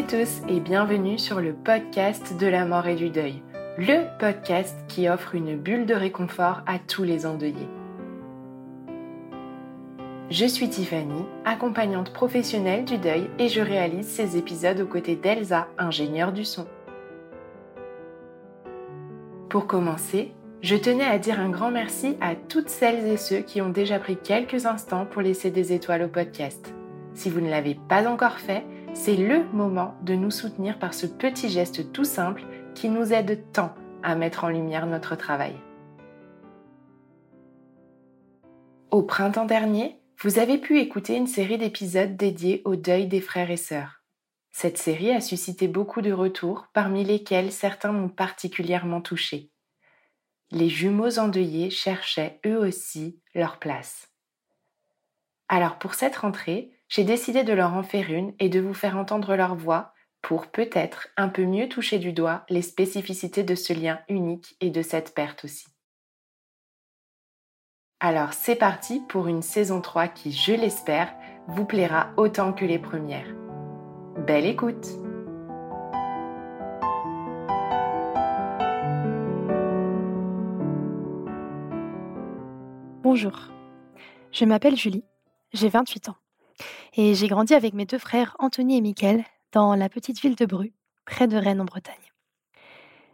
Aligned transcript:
tous 0.00 0.40
et 0.48 0.58
bienvenue 0.58 1.18
sur 1.18 1.42
le 1.42 1.52
podcast 1.52 2.38
de 2.38 2.46
la 2.46 2.64
mort 2.64 2.86
et 2.86 2.94
du 2.94 3.10
deuil, 3.10 3.42
le 3.76 4.06
podcast 4.18 4.74
qui 4.88 5.06
offre 5.06 5.34
une 5.34 5.54
bulle 5.54 5.84
de 5.84 5.92
réconfort 5.92 6.62
à 6.66 6.78
tous 6.78 7.02
les 7.02 7.26
endeuillés. 7.26 7.68
Je 10.30 10.46
suis 10.46 10.70
Tiffany, 10.70 11.26
accompagnante 11.44 12.10
professionnelle 12.10 12.86
du 12.86 12.96
deuil 12.96 13.28
et 13.38 13.48
je 13.48 13.60
réalise 13.60 14.08
ces 14.08 14.38
épisodes 14.38 14.80
aux 14.80 14.86
côtés 14.86 15.14
d'Elsa, 15.14 15.68
ingénieure 15.76 16.32
du 16.32 16.46
son. 16.46 16.66
Pour 19.50 19.66
commencer, 19.66 20.32
je 20.62 20.76
tenais 20.76 21.04
à 21.04 21.18
dire 21.18 21.38
un 21.38 21.50
grand 21.50 21.70
merci 21.70 22.16
à 22.22 22.34
toutes 22.34 22.70
celles 22.70 23.06
et 23.06 23.18
ceux 23.18 23.40
qui 23.40 23.60
ont 23.60 23.68
déjà 23.68 23.98
pris 23.98 24.16
quelques 24.16 24.64
instants 24.64 25.04
pour 25.04 25.20
laisser 25.20 25.50
des 25.50 25.74
étoiles 25.74 26.04
au 26.04 26.08
podcast. 26.08 26.72
Si 27.12 27.28
vous 27.28 27.42
ne 27.42 27.50
l'avez 27.50 27.76
pas 27.90 28.08
encore 28.08 28.38
fait, 28.38 28.64
c'est 28.94 29.16
le 29.16 29.44
moment 29.52 29.94
de 30.02 30.14
nous 30.14 30.30
soutenir 30.30 30.78
par 30.78 30.94
ce 30.94 31.06
petit 31.06 31.48
geste 31.48 31.92
tout 31.92 32.04
simple 32.04 32.44
qui 32.74 32.88
nous 32.88 33.12
aide 33.12 33.42
tant 33.52 33.74
à 34.02 34.14
mettre 34.14 34.44
en 34.44 34.48
lumière 34.48 34.86
notre 34.86 35.16
travail. 35.16 35.54
Au 38.90 39.02
printemps 39.02 39.46
dernier, 39.46 39.98
vous 40.20 40.38
avez 40.38 40.58
pu 40.58 40.78
écouter 40.78 41.16
une 41.16 41.26
série 41.26 41.58
d'épisodes 41.58 42.16
dédiés 42.16 42.62
au 42.64 42.76
deuil 42.76 43.06
des 43.06 43.20
frères 43.20 43.50
et 43.50 43.56
sœurs. 43.56 44.02
Cette 44.50 44.76
série 44.76 45.10
a 45.10 45.20
suscité 45.20 45.66
beaucoup 45.66 46.02
de 46.02 46.12
retours, 46.12 46.66
parmi 46.74 47.04
lesquels 47.04 47.50
certains 47.50 47.92
m'ont 47.92 48.10
particulièrement 48.10 49.00
touché. 49.00 49.50
Les 50.50 50.68
jumeaux 50.68 51.18
endeuillés 51.18 51.70
cherchaient 51.70 52.38
eux 52.44 52.58
aussi 52.58 53.18
leur 53.34 53.58
place. 53.58 54.10
Alors 55.48 55.78
pour 55.78 55.94
cette 55.94 56.16
rentrée, 56.16 56.70
j'ai 56.92 57.04
décidé 57.04 57.42
de 57.42 57.54
leur 57.54 57.72
en 57.72 57.82
faire 57.82 58.10
une 58.10 58.34
et 58.38 58.50
de 58.50 58.60
vous 58.60 58.74
faire 58.74 58.98
entendre 58.98 59.34
leur 59.34 59.54
voix 59.54 59.94
pour 60.20 60.48
peut-être 60.48 61.08
un 61.16 61.30
peu 61.30 61.46
mieux 61.46 61.66
toucher 61.66 61.98
du 61.98 62.12
doigt 62.12 62.44
les 62.50 62.60
spécificités 62.60 63.44
de 63.44 63.54
ce 63.54 63.72
lien 63.72 64.00
unique 64.10 64.56
et 64.60 64.68
de 64.68 64.82
cette 64.82 65.14
perte 65.14 65.46
aussi. 65.46 65.68
Alors 67.98 68.34
c'est 68.34 68.56
parti 68.56 69.00
pour 69.08 69.26
une 69.26 69.40
saison 69.40 69.80
3 69.80 70.08
qui, 70.08 70.32
je 70.32 70.52
l'espère, 70.52 71.14
vous 71.48 71.64
plaira 71.64 72.10
autant 72.18 72.52
que 72.52 72.66
les 72.66 72.78
premières. 72.78 73.34
Belle 74.26 74.44
écoute 74.44 74.86
Bonjour, 83.02 83.48
je 84.30 84.44
m'appelle 84.44 84.76
Julie, 84.76 85.04
j'ai 85.54 85.70
28 85.70 86.10
ans. 86.10 86.21
Et 86.94 87.14
j'ai 87.14 87.28
grandi 87.28 87.54
avec 87.54 87.74
mes 87.74 87.86
deux 87.86 87.98
frères 87.98 88.36
Anthony 88.38 88.76
et 88.76 88.80
Mickaël 88.80 89.24
dans 89.52 89.74
la 89.74 89.88
petite 89.88 90.20
ville 90.20 90.36
de 90.36 90.46
Bru, 90.46 90.72
près 91.04 91.26
de 91.26 91.36
Rennes 91.36 91.60
en 91.60 91.64
Bretagne. 91.64 91.94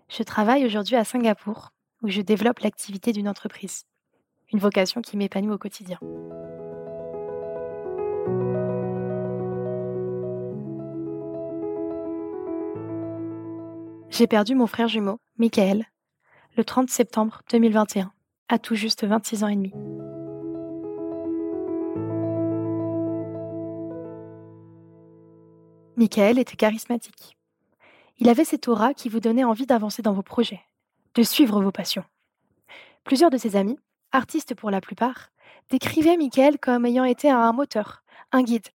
Je 0.09 0.22
travaille 0.22 0.64
aujourd'hui 0.64 0.97
à 0.97 1.04
Singapour, 1.04 1.70
où 2.03 2.09
je 2.09 2.22
développe 2.22 2.60
l'activité 2.60 3.12
d'une 3.12 3.28
entreprise, 3.28 3.84
une 4.53 4.59
vocation 4.59 5.03
qui 5.03 5.16
m'épanouit 5.16 5.53
au 5.53 5.59
quotidien. 5.59 5.98
J'ai 14.10 14.26
perdu 14.26 14.54
mon 14.54 14.66
frère 14.66 14.88
jumeau, 14.88 15.20
Michael, 15.36 15.84
le 16.56 16.65
30 16.65 16.91
septembre 16.91 17.42
2021, 17.53 18.10
à 18.48 18.59
tout 18.59 18.75
juste 18.75 19.04
26 19.04 19.44
ans 19.44 19.48
et 19.48 19.56
demi. 19.56 19.72
Michael 25.98 26.38
était 26.38 26.54
charismatique. 26.54 27.36
Il 28.19 28.28
avait 28.28 28.44
cette 28.44 28.69
aura 28.69 28.94
qui 28.94 29.09
vous 29.09 29.19
donnait 29.19 29.42
envie 29.42 29.66
d'avancer 29.66 30.00
dans 30.00 30.12
vos 30.12 30.22
projets, 30.22 30.60
de 31.16 31.25
suivre 31.25 31.60
vos 31.60 31.72
passions. 31.72 32.04
Plusieurs 33.03 33.31
de 33.31 33.36
ses 33.36 33.56
amis, 33.56 33.81
artistes 34.12 34.54
pour 34.54 34.70
la 34.70 34.81
plupart, 34.81 35.31
décrivaient 35.70 36.16
Michael 36.16 36.60
comme 36.60 36.86
ayant 36.86 37.03
été 37.03 37.28
un 37.28 37.53
moteur, 37.53 38.04
un 38.31 38.44
guide, 38.44 38.69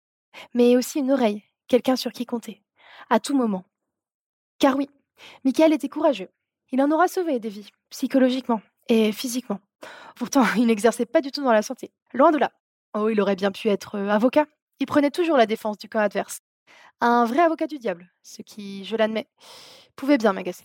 mais 0.55 0.79
aussi 0.79 1.01
une 1.01 1.13
oreille, 1.13 1.43
quelqu'un 1.69 1.95
sur 1.95 2.11
qui 2.11 2.25
compter, 2.25 2.63
à 3.11 3.21
tout 3.21 3.37
moment. 3.37 3.65
Car 4.59 4.77
oui, 4.77 4.89
Michael 5.45 5.75
était 5.75 5.91
courageux. 5.91 6.31
Il 6.73 6.81
en 6.81 6.91
aura 6.91 7.07
sauvé 7.07 7.39
des 7.39 7.51
vies, 7.51 7.69
psychologiquement 7.91 8.63
et 8.89 9.13
physiquement. 9.13 9.61
Pourtant, 10.17 10.47
il 10.57 10.69
n'exerçait 10.69 11.05
pas 11.05 11.21
du 11.21 11.33
tout 11.33 11.45
dans 11.45 11.53
la 11.53 11.63
santé. 11.63 11.91
Loin 12.15 12.31
de 12.31 12.39
là. 12.39 12.51
Oh, 12.95 13.11
il 13.11 13.21
aurait 13.21 13.37
bien 13.37 13.53
pu 13.53 13.69
être 13.69 13.97
euh, 13.97 14.09
avocat. 14.09 14.47
Il 14.79 14.87
prenait 14.87 15.11
toujours 15.11 15.37
la 15.37 15.45
défense 15.45 15.77
du 15.77 15.87
camp 15.87 15.99
adverse. 15.99 16.41
Un 17.01 17.25
vrai 17.25 17.41
avocat 17.41 17.67
du 17.67 17.79
diable, 17.79 18.11
ce 18.23 18.43
qui, 18.43 18.85
je 18.85 18.97
l'admets, 18.97 19.29
pouvait 19.97 20.19
bien 20.19 20.33
m'agacer. 20.33 20.65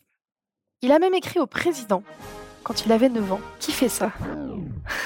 Il 0.81 0.91
a 0.91 0.99
même 0.99 1.13
écrit 1.13 1.39
au 1.39 1.47
président, 1.47 2.03
quand 2.63 2.85
il 2.85 2.91
avait 2.91 3.09
9 3.09 3.33
ans, 3.33 3.41
qui 3.59 3.71
fait 3.71 3.89
ça? 3.89 4.11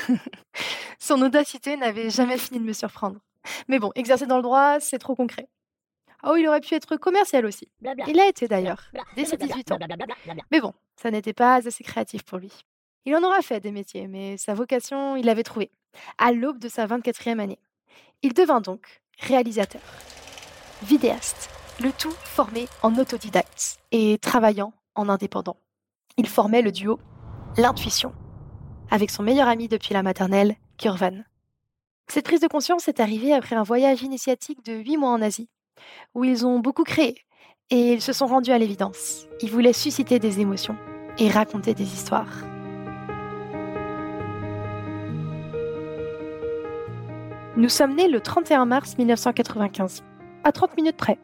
Son 0.99 1.21
audacité 1.21 1.77
n'avait 1.77 2.09
jamais 2.09 2.37
fini 2.37 2.59
de 2.59 2.65
me 2.65 2.73
surprendre. 2.73 3.19
Mais 3.67 3.79
bon, 3.79 3.91
exercer 3.95 4.25
dans 4.25 4.37
le 4.37 4.43
droit, 4.43 4.79
c'est 4.79 4.97
trop 4.97 5.15
concret. 5.15 5.47
Oh, 6.23 6.35
il 6.35 6.47
aurait 6.47 6.59
pu 6.59 6.75
être 6.75 6.97
commercial 6.97 7.45
aussi. 7.45 7.69
Il 8.07 8.16
l'a 8.16 8.27
été 8.27 8.47
d'ailleurs, 8.47 8.91
dès 9.16 9.25
ses 9.25 9.37
18 9.37 9.71
ans. 9.71 9.79
Mais 10.51 10.59
bon, 10.59 10.73
ça 10.95 11.11
n'était 11.11 11.33
pas 11.33 11.55
assez 11.55 11.83
créatif 11.83 12.23
pour 12.23 12.39
lui. 12.39 12.51
Il 13.05 13.16
en 13.16 13.23
aura 13.23 13.41
fait 13.41 13.59
des 13.59 13.71
métiers, 13.71 14.07
mais 14.07 14.37
sa 14.37 14.53
vocation, 14.53 15.16
il 15.16 15.25
l'avait 15.25 15.43
trouvée, 15.43 15.71
à 16.17 16.31
l'aube 16.31 16.59
de 16.59 16.67
sa 16.67 16.85
24e 16.85 17.39
année. 17.39 17.59
Il 18.21 18.33
devint 18.33 18.59
donc 18.59 19.01
réalisateur 19.19 19.81
vidéaste, 20.84 21.50
le 21.81 21.91
tout 21.91 22.13
formé 22.23 22.67
en 22.84 22.95
autodidacte 22.97 23.78
et 23.91 24.17
travaillant 24.17 24.73
en 24.95 25.09
indépendant. 25.09 25.57
Il 26.17 26.28
formait 26.28 26.62
le 26.62 26.72
duo 26.72 27.00
L'intuition, 27.57 28.13
avec 28.91 29.09
son 29.09 29.23
meilleur 29.23 29.47
ami 29.47 29.67
depuis 29.67 29.94
la 29.94 30.03
maternelle, 30.03 30.56
Kurvan. 30.78 31.23
Cette 32.08 32.26
prise 32.26 32.41
de 32.41 32.47
conscience 32.47 32.87
est 32.87 32.99
arrivée 32.99 33.34
après 33.34 33.55
un 33.55 33.64
voyage 33.64 34.03
initiatique 34.03 34.64
de 34.64 34.73
huit 34.73 34.97
mois 34.97 35.09
en 35.09 35.22
Asie, 35.22 35.49
où 36.14 36.23
ils 36.23 36.46
ont 36.46 36.59
beaucoup 36.59 36.84
créé 36.84 37.16
et 37.72 37.93
ils 37.93 38.02
se 38.02 38.14
sont 38.14 38.28
rendus 38.28 38.52
à 38.52 38.58
l'évidence. 38.58 39.28
Ils 39.41 39.52
voulaient 39.52 39.73
susciter 39.73 40.20
des 40.20 40.40
émotions 40.40 40.78
et 41.17 41.29
raconter 41.29 41.73
des 41.73 41.84
histoires. 41.84 42.46
Nous 47.58 47.70
sommes 47.70 47.96
nés 47.96 48.08
le 48.08 48.22
31 48.22 48.66
mars 48.66 48.97
1995 48.97 50.03
à 50.44 50.52
30 50.52 50.78
minutes 50.78 50.97
près. 50.97 51.20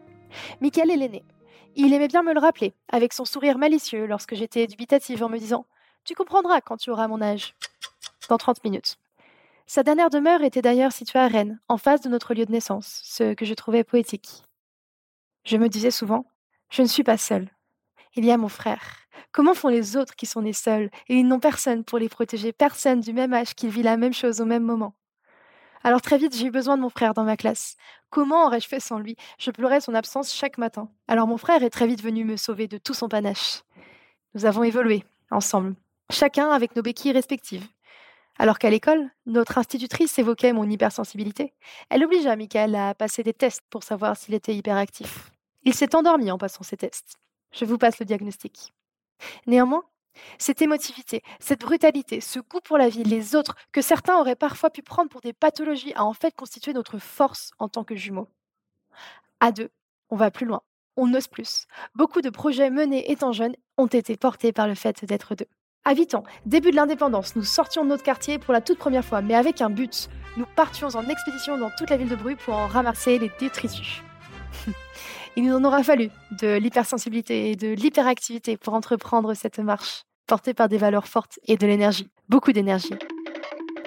Michael 0.61 0.91
est 0.91 0.97
l'aîné. 0.97 1.23
Il 1.75 1.93
aimait 1.93 2.07
bien 2.07 2.23
me 2.23 2.33
le 2.33 2.39
rappeler, 2.39 2.73
avec 2.89 3.13
son 3.13 3.25
sourire 3.25 3.57
malicieux 3.57 4.05
lorsque 4.05 4.35
j'étais 4.35 4.67
dubitative 4.67 5.23
en 5.23 5.29
me 5.29 5.37
disant 5.37 5.65
Tu 6.03 6.15
comprendras 6.15 6.61
quand 6.61 6.77
tu 6.77 6.89
auras 6.89 7.07
mon 7.07 7.21
âge. 7.21 7.55
Dans 8.29 8.37
30 8.37 8.63
minutes. 8.63 8.97
Sa 9.67 9.83
dernière 9.83 10.09
demeure 10.09 10.43
était 10.43 10.61
d'ailleurs 10.61 10.91
située 10.91 11.19
à 11.19 11.27
Rennes, 11.27 11.59
en 11.67 11.77
face 11.77 12.01
de 12.01 12.09
notre 12.09 12.33
lieu 12.33 12.45
de 12.45 12.51
naissance, 12.51 13.01
ce 13.03 13.33
que 13.33 13.45
je 13.45 13.53
trouvais 13.53 13.83
poétique. 13.83 14.43
Je 15.43 15.57
me 15.57 15.69
disais 15.69 15.91
souvent 15.91 16.25
Je 16.69 16.81
ne 16.81 16.87
suis 16.87 17.03
pas 17.03 17.17
seule. 17.17 17.49
Il 18.15 18.25
y 18.25 18.31
a 18.31 18.37
mon 18.37 18.47
frère. 18.47 19.07
Comment 19.31 19.53
font 19.53 19.67
les 19.67 19.97
autres 19.97 20.15
qui 20.15 20.25
sont 20.25 20.43
nés 20.43 20.53
seuls 20.53 20.89
et 21.09 21.15
ils 21.15 21.27
n'ont 21.27 21.39
personne 21.39 21.83
pour 21.83 21.99
les 21.99 22.09
protéger, 22.09 22.53
personne 22.53 23.01
du 23.01 23.11
même 23.11 23.33
âge 23.33 23.53
qui 23.53 23.67
vit 23.67 23.83
la 23.83 23.97
même 23.97 24.13
chose 24.13 24.39
au 24.39 24.45
même 24.45 24.63
moment 24.63 24.95
Alors 25.85 26.01
très 26.01 26.17
vite, 26.17 26.35
j'ai 26.35 26.47
eu 26.47 26.51
besoin 26.51 26.77
de 26.77 26.81
mon 26.81 26.89
frère 26.89 27.13
dans 27.13 27.25
ma 27.25 27.37
classe. 27.37 27.75
Comment 28.09 28.47
aurais-je 28.47 28.67
fait 28.67 28.79
sans 28.79 28.97
lui? 28.97 29.15
Je 29.37 29.51
pleurais 29.51 29.81
son 29.81 29.93
absence 29.93 30.33
chaque 30.33 30.57
matin. 30.57 30.89
Alors 31.07 31.27
mon 31.27 31.37
frère 31.37 31.61
est 31.61 31.69
très 31.69 31.85
vite 31.85 32.01
venu 32.01 32.25
me 32.25 32.37
sauver 32.37 32.67
de 32.67 32.79
tout 32.79 32.95
son 32.95 33.07
panache. 33.07 33.61
Nous 34.33 34.47
avons 34.47 34.63
évolué, 34.63 35.03
ensemble, 35.29 35.75
chacun 36.09 36.49
avec 36.49 36.75
nos 36.75 36.81
béquilles 36.81 37.11
respectives. 37.11 37.67
Alors 38.39 38.57
qu'à 38.57 38.71
l'école, 38.71 39.11
notre 39.27 39.59
institutrice 39.59 40.17
évoquait 40.17 40.53
mon 40.53 40.67
hypersensibilité. 40.67 41.53
Elle 41.91 42.03
obligea 42.03 42.35
Michael 42.35 42.73
à 42.73 42.95
passer 42.95 43.21
des 43.21 43.33
tests 43.33 43.61
pour 43.69 43.83
savoir 43.83 44.17
s'il 44.17 44.33
était 44.33 44.55
hyperactif. 44.55 45.29
Il 45.65 45.75
s'est 45.75 45.95
endormi 45.95 46.31
en 46.31 46.39
passant 46.39 46.63
ces 46.63 46.77
tests. 46.77 47.19
Je 47.51 47.63
vous 47.63 47.77
passe 47.77 47.99
le 47.99 48.07
diagnostic. 48.07 48.73
Néanmoins, 49.45 49.83
cette 50.37 50.61
émotivité, 50.61 51.21
cette 51.39 51.61
brutalité, 51.61 52.21
ce 52.21 52.39
goût 52.39 52.61
pour 52.63 52.77
la 52.77 52.89
vie, 52.89 53.03
les 53.03 53.35
autres, 53.35 53.55
que 53.71 53.81
certains 53.81 54.17
auraient 54.17 54.35
parfois 54.35 54.69
pu 54.69 54.81
prendre 54.81 55.09
pour 55.09 55.21
des 55.21 55.33
pathologies, 55.33 55.93
a 55.95 56.05
en 56.05 56.13
fait 56.13 56.35
constitué 56.35 56.73
notre 56.73 56.97
force 56.97 57.51
en 57.59 57.69
tant 57.69 57.83
que 57.83 57.95
jumeaux. 57.95 58.29
À 59.39 59.51
deux, 59.51 59.69
on 60.09 60.15
va 60.15 60.31
plus 60.31 60.45
loin, 60.45 60.61
on 60.97 61.13
ose 61.13 61.27
plus. 61.27 61.67
Beaucoup 61.95 62.21
de 62.21 62.29
projets 62.29 62.69
menés 62.69 63.11
étant 63.11 63.31
jeunes 63.31 63.55
ont 63.77 63.87
été 63.87 64.17
portés 64.17 64.51
par 64.51 64.67
le 64.67 64.75
fait 64.75 65.05
d'être 65.05 65.35
deux. 65.35 65.47
À 65.87 65.93
8 65.93 66.15
ans, 66.15 66.23
début 66.47 66.71
de 66.71 66.75
l'indépendance, 66.75 67.35
nous 67.35 67.43
sortions 67.43 67.83
de 67.83 67.89
notre 67.89 68.01
quartier 68.01 68.39
pour 68.39 68.53
la 68.53 68.61
toute 68.61 68.79
première 68.79 69.05
fois, 69.05 69.21
mais 69.21 69.35
avec 69.35 69.61
un 69.61 69.69
but. 69.69 70.09
Nous 70.35 70.47
partions 70.55 70.87
en 70.87 71.07
expédition 71.07 71.59
dans 71.59 71.69
toute 71.77 71.91
la 71.91 71.97
ville 71.97 72.09
de 72.09 72.15
Bruy 72.15 72.35
pour 72.35 72.55
en 72.55 72.65
ramasser 72.65 73.19
les 73.19 73.31
détritus. 73.39 74.01
Il 75.37 75.43
nous 75.43 75.55
en 75.55 75.63
aura 75.65 75.83
fallu 75.83 76.09
de 76.31 76.55
l'hypersensibilité 76.55 77.51
et 77.51 77.55
de 77.57 77.67
l'hyperactivité 77.67 78.55
pour 78.55 78.73
entreprendre 78.73 79.33
cette 79.33 79.59
marche, 79.59 80.03
portée 80.27 80.53
par 80.53 80.69
des 80.69 80.77
valeurs 80.77 81.07
fortes 81.07 81.39
et 81.43 81.57
de 81.57 81.67
l'énergie, 81.67 82.09
beaucoup 82.29 82.53
d'énergie. 82.53 82.95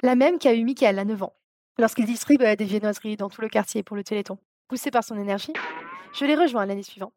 La 0.02 0.14
même 0.14 0.38
qu'a 0.38 0.52
eu 0.52 0.62
Michael 0.62 0.98
à 0.98 1.06
9 1.06 1.22
ans, 1.22 1.32
lorsqu'il 1.78 2.04
distribuait 2.04 2.56
des 2.56 2.66
viennoiseries 2.66 3.16
dans 3.16 3.30
tout 3.30 3.40
le 3.40 3.48
quartier 3.48 3.82
pour 3.82 3.96
le 3.96 4.04
Téléthon. 4.04 4.38
Poussé 4.68 4.90
par 4.90 5.02
son 5.02 5.18
énergie, 5.18 5.54
je 6.12 6.26
l'ai 6.26 6.36
rejoint 6.36 6.66
l'année 6.66 6.82
suivante. 6.82 7.14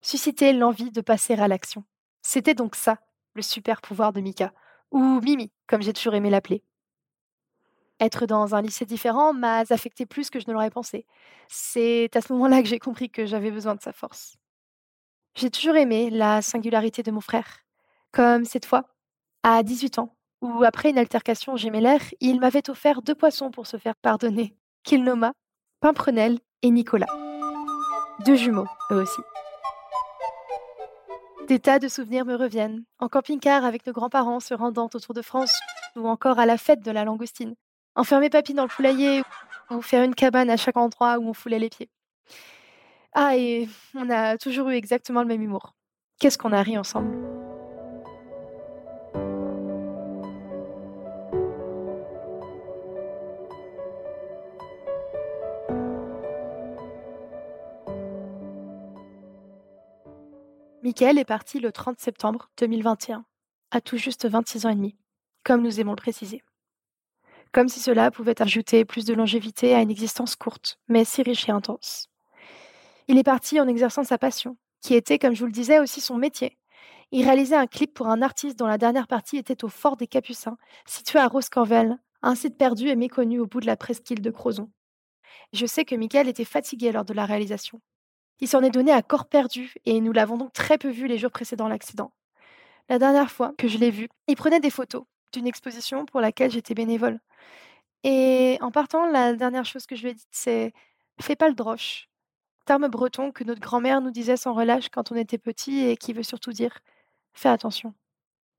Susciter 0.00 0.52
l'envie 0.52 0.92
de 0.92 1.00
passer 1.00 1.34
à 1.34 1.48
l'action. 1.48 1.82
C'était 2.22 2.54
donc 2.54 2.76
ça, 2.76 2.98
le 3.34 3.42
super 3.42 3.80
pouvoir 3.80 4.12
de 4.12 4.20
Mika, 4.20 4.52
ou 4.92 5.20
Mimi, 5.20 5.50
comme 5.66 5.82
j'ai 5.82 5.92
toujours 5.92 6.14
aimé 6.14 6.30
l'appeler. 6.30 6.62
Être 7.98 8.26
dans 8.26 8.54
un 8.54 8.60
lycée 8.60 8.84
différent 8.84 9.32
m'a 9.32 9.60
affecté 9.70 10.04
plus 10.04 10.28
que 10.28 10.38
je 10.38 10.44
ne 10.48 10.52
l'aurais 10.52 10.70
pensé. 10.70 11.06
C'est 11.48 12.14
à 12.14 12.20
ce 12.20 12.32
moment-là 12.34 12.60
que 12.62 12.68
j'ai 12.68 12.78
compris 12.78 13.08
que 13.08 13.24
j'avais 13.24 13.50
besoin 13.50 13.74
de 13.74 13.80
sa 13.80 13.92
force. 13.92 14.36
J'ai 15.34 15.50
toujours 15.50 15.76
aimé 15.76 16.10
la 16.10 16.42
singularité 16.42 17.02
de 17.02 17.10
mon 17.10 17.20
frère. 17.20 17.60
Comme 18.12 18.44
cette 18.44 18.66
fois, 18.66 18.84
à 19.42 19.62
18 19.62 19.98
ans, 19.98 20.14
où 20.42 20.62
après 20.62 20.90
une 20.90 20.98
altercation 20.98 21.56
gémellaire, 21.56 22.02
il 22.20 22.38
m'avait 22.40 22.68
offert 22.68 23.00
deux 23.00 23.14
poissons 23.14 23.50
pour 23.50 23.66
se 23.66 23.78
faire 23.78 23.96
pardonner, 23.96 24.54
qu'il 24.82 25.02
nomma 25.02 25.32
Pimprenel 25.80 26.38
et 26.62 26.70
Nicolas. 26.70 27.06
Deux 28.24 28.36
jumeaux, 28.36 28.66
eux 28.90 29.02
aussi. 29.02 29.20
Des 31.48 31.60
tas 31.60 31.78
de 31.78 31.88
souvenirs 31.88 32.24
me 32.24 32.34
reviennent, 32.34 32.84
en 32.98 33.08
camping-car 33.08 33.64
avec 33.64 33.86
nos 33.86 33.92
grands-parents 33.92 34.40
se 34.40 34.52
rendant 34.52 34.90
autour 34.92 35.14
de 35.14 35.22
France, 35.22 35.58
ou 35.96 36.08
encore 36.08 36.38
à 36.38 36.46
la 36.46 36.58
fête 36.58 36.80
de 36.80 36.90
la 36.90 37.04
langoustine 37.04 37.54
enfermer 37.96 38.30
papy 38.30 38.54
dans 38.54 38.62
le 38.62 38.68
poulailler 38.68 39.22
ou 39.70 39.82
faire 39.82 40.04
une 40.04 40.14
cabane 40.14 40.50
à 40.50 40.56
chaque 40.56 40.76
endroit 40.76 41.18
où 41.18 41.28
on 41.28 41.34
foulait 41.34 41.58
les 41.58 41.70
pieds. 41.70 41.90
Ah, 43.12 43.36
et 43.36 43.68
on 43.94 44.10
a 44.10 44.36
toujours 44.36 44.68
eu 44.68 44.74
exactement 44.74 45.22
le 45.22 45.26
même 45.26 45.42
humour. 45.42 45.74
Qu'est-ce 46.20 46.38
qu'on 46.38 46.52
a 46.52 46.62
ri 46.62 46.78
ensemble? 46.78 47.16
Michael 60.82 61.18
est 61.18 61.24
parti 61.24 61.58
le 61.58 61.72
30 61.72 61.98
septembre 61.98 62.48
2021, 62.58 63.24
à 63.72 63.80
tout 63.80 63.96
juste 63.96 64.28
26 64.28 64.66
ans 64.66 64.70
et 64.70 64.76
demi, 64.76 64.96
comme 65.42 65.62
nous 65.62 65.80
aimons 65.80 65.92
le 65.92 65.96
préciser 65.96 66.42
comme 67.56 67.70
si 67.70 67.80
cela 67.80 68.10
pouvait 68.10 68.42
ajouter 68.42 68.84
plus 68.84 69.06
de 69.06 69.14
longévité 69.14 69.74
à 69.74 69.80
une 69.80 69.90
existence 69.90 70.36
courte, 70.36 70.78
mais 70.88 71.06
si 71.06 71.22
riche 71.22 71.48
et 71.48 71.52
intense. 71.52 72.10
Il 73.08 73.16
est 73.16 73.22
parti 73.22 73.58
en 73.58 73.66
exerçant 73.66 74.04
sa 74.04 74.18
passion, 74.18 74.58
qui 74.82 74.92
était, 74.92 75.18
comme 75.18 75.34
je 75.34 75.40
vous 75.40 75.46
le 75.46 75.52
disais, 75.52 75.78
aussi 75.78 76.02
son 76.02 76.18
métier. 76.18 76.58
Il 77.12 77.24
réalisait 77.24 77.56
un 77.56 77.66
clip 77.66 77.94
pour 77.94 78.08
un 78.08 78.20
artiste 78.20 78.58
dont 78.58 78.66
la 78.66 78.76
dernière 78.76 79.06
partie 79.06 79.38
était 79.38 79.64
au 79.64 79.68
Fort 79.68 79.96
des 79.96 80.06
Capucins, 80.06 80.58
situé 80.84 81.18
à 81.18 81.28
Roscorvel, 81.28 81.96
un 82.20 82.34
site 82.34 82.58
perdu 82.58 82.88
et 82.88 82.94
méconnu 82.94 83.40
au 83.40 83.46
bout 83.46 83.60
de 83.60 83.66
la 83.66 83.78
presqu'île 83.78 84.20
de 84.20 84.30
Crozon. 84.30 84.70
Je 85.54 85.64
sais 85.64 85.86
que 85.86 85.94
Michael 85.94 86.28
était 86.28 86.44
fatigué 86.44 86.92
lors 86.92 87.06
de 87.06 87.14
la 87.14 87.24
réalisation. 87.24 87.80
Il 88.40 88.48
s'en 88.48 88.62
est 88.62 88.70
donné 88.70 88.92
à 88.92 89.00
corps 89.00 89.30
perdu 89.30 89.72
et 89.86 90.02
nous 90.02 90.12
l'avons 90.12 90.36
donc 90.36 90.52
très 90.52 90.76
peu 90.76 90.90
vu 90.90 91.06
les 91.06 91.16
jours 91.16 91.30
précédant 91.30 91.68
l'accident. 91.68 92.12
La 92.90 92.98
dernière 92.98 93.30
fois 93.30 93.54
que 93.56 93.66
je 93.66 93.78
l'ai 93.78 93.90
vu, 93.90 94.08
il 94.28 94.36
prenait 94.36 94.60
des 94.60 94.68
photos 94.68 95.04
d'une 95.32 95.46
exposition 95.46 96.04
pour 96.04 96.20
laquelle 96.20 96.50
j'étais 96.50 96.74
bénévole. 96.74 97.18
Et 98.08 98.56
en 98.60 98.70
partant, 98.70 99.10
la 99.10 99.32
dernière 99.32 99.64
chose 99.64 99.84
que 99.84 99.96
je 99.96 100.02
lui 100.02 100.10
ai 100.10 100.14
dite, 100.14 100.28
c'est 100.30 100.72
fais 101.20 101.34
pas 101.34 101.48
le 101.48 101.56
droche. 101.56 102.08
Terme 102.64 102.86
breton 102.86 103.32
que 103.32 103.42
notre 103.42 103.60
grand-mère 103.60 104.00
nous 104.00 104.12
disait 104.12 104.36
sans 104.36 104.54
relâche 104.54 104.90
quand 104.90 105.10
on 105.10 105.16
était 105.16 105.38
petit 105.38 105.80
et 105.80 105.96
qui 105.96 106.12
veut 106.12 106.22
surtout 106.22 106.52
dire 106.52 106.78
fais 107.32 107.48
attention. 107.48 107.94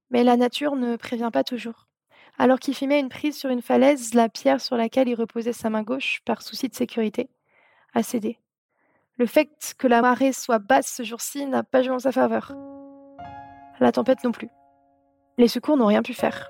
Mais 0.10 0.26
la 0.26 0.36
nature 0.36 0.76
ne 0.76 0.98
prévient 0.98 1.30
pas 1.32 1.46
toujours. 1.46 1.88
Alors 2.38 2.60
qu'il 2.60 2.76
filmait 2.76 3.00
une 3.00 3.08
prise 3.08 3.38
sur 3.38 3.50
une 3.50 3.62
falaise, 3.62 4.14
la 4.14 4.28
pierre 4.28 4.60
sur 4.60 4.76
laquelle 4.76 5.08
il 5.08 5.16
reposait 5.16 5.54
sa 5.54 5.70
main 5.70 5.82
gauche, 5.82 6.20
par 6.26 6.42
souci 6.42 6.68
de 6.68 6.76
sécurité, 6.76 7.30
a 7.94 8.04
cédé. 8.04 8.40
Le 9.16 9.28
fait 9.28 9.76
que 9.78 9.88
la 9.88 10.02
marée 10.02 10.34
soit 10.34 10.60
basse 10.60 10.92
ce 10.94 11.04
jour-ci 11.04 11.46
n'a 11.46 11.64
pas 11.64 11.84
joué 11.84 11.94
en 11.94 12.00
sa 12.00 12.12
faveur. 12.12 12.54
La 13.80 13.94
tempête 13.94 14.26
non 14.26 14.34
plus. 14.34 14.50
Les 15.38 15.48
secours 15.48 15.78
n'ont 15.78 15.86
rien 15.86 16.04
pu 16.04 16.14
faire. 16.14 16.50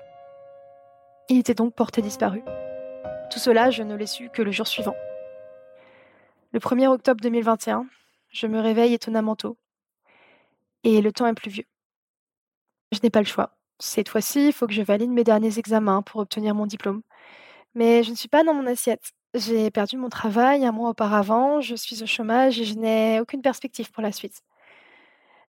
Il 1.28 1.38
était 1.38 1.54
donc 1.54 1.76
porté 1.76 2.02
disparu. 2.02 2.42
Tout 3.30 3.38
cela, 3.38 3.70
je 3.70 3.82
ne 3.82 3.94
l'ai 3.94 4.06
su 4.06 4.30
que 4.30 4.40
le 4.40 4.50
jour 4.50 4.66
suivant. 4.66 4.96
Le 6.52 6.60
1er 6.60 6.86
octobre 6.86 7.20
2021, 7.20 7.86
je 8.30 8.46
me 8.46 8.58
réveille 8.58 8.94
étonnamment 8.94 9.36
tôt. 9.36 9.58
Et 10.82 11.02
le 11.02 11.12
temps 11.12 11.26
est 11.26 11.34
pluvieux. 11.34 11.66
Je 12.90 13.00
n'ai 13.02 13.10
pas 13.10 13.20
le 13.20 13.26
choix. 13.26 13.58
Cette 13.78 14.08
fois-ci, 14.08 14.48
il 14.48 14.52
faut 14.52 14.66
que 14.66 14.72
je 14.72 14.82
valide 14.82 15.10
mes 15.10 15.24
derniers 15.24 15.58
examens 15.58 16.00
pour 16.02 16.20
obtenir 16.20 16.54
mon 16.54 16.64
diplôme. 16.64 17.02
Mais 17.74 18.02
je 18.02 18.10
ne 18.10 18.16
suis 18.16 18.28
pas 18.28 18.44
dans 18.44 18.54
mon 18.54 18.66
assiette. 18.66 19.12
J'ai 19.34 19.70
perdu 19.70 19.98
mon 19.98 20.08
travail 20.08 20.64
un 20.64 20.72
mois 20.72 20.88
auparavant, 20.88 21.60
je 21.60 21.74
suis 21.74 22.02
au 22.02 22.06
chômage 22.06 22.58
et 22.58 22.64
je 22.64 22.74
n'ai 22.74 23.20
aucune 23.20 23.42
perspective 23.42 23.90
pour 23.90 24.02
la 24.02 24.10
suite. 24.10 24.42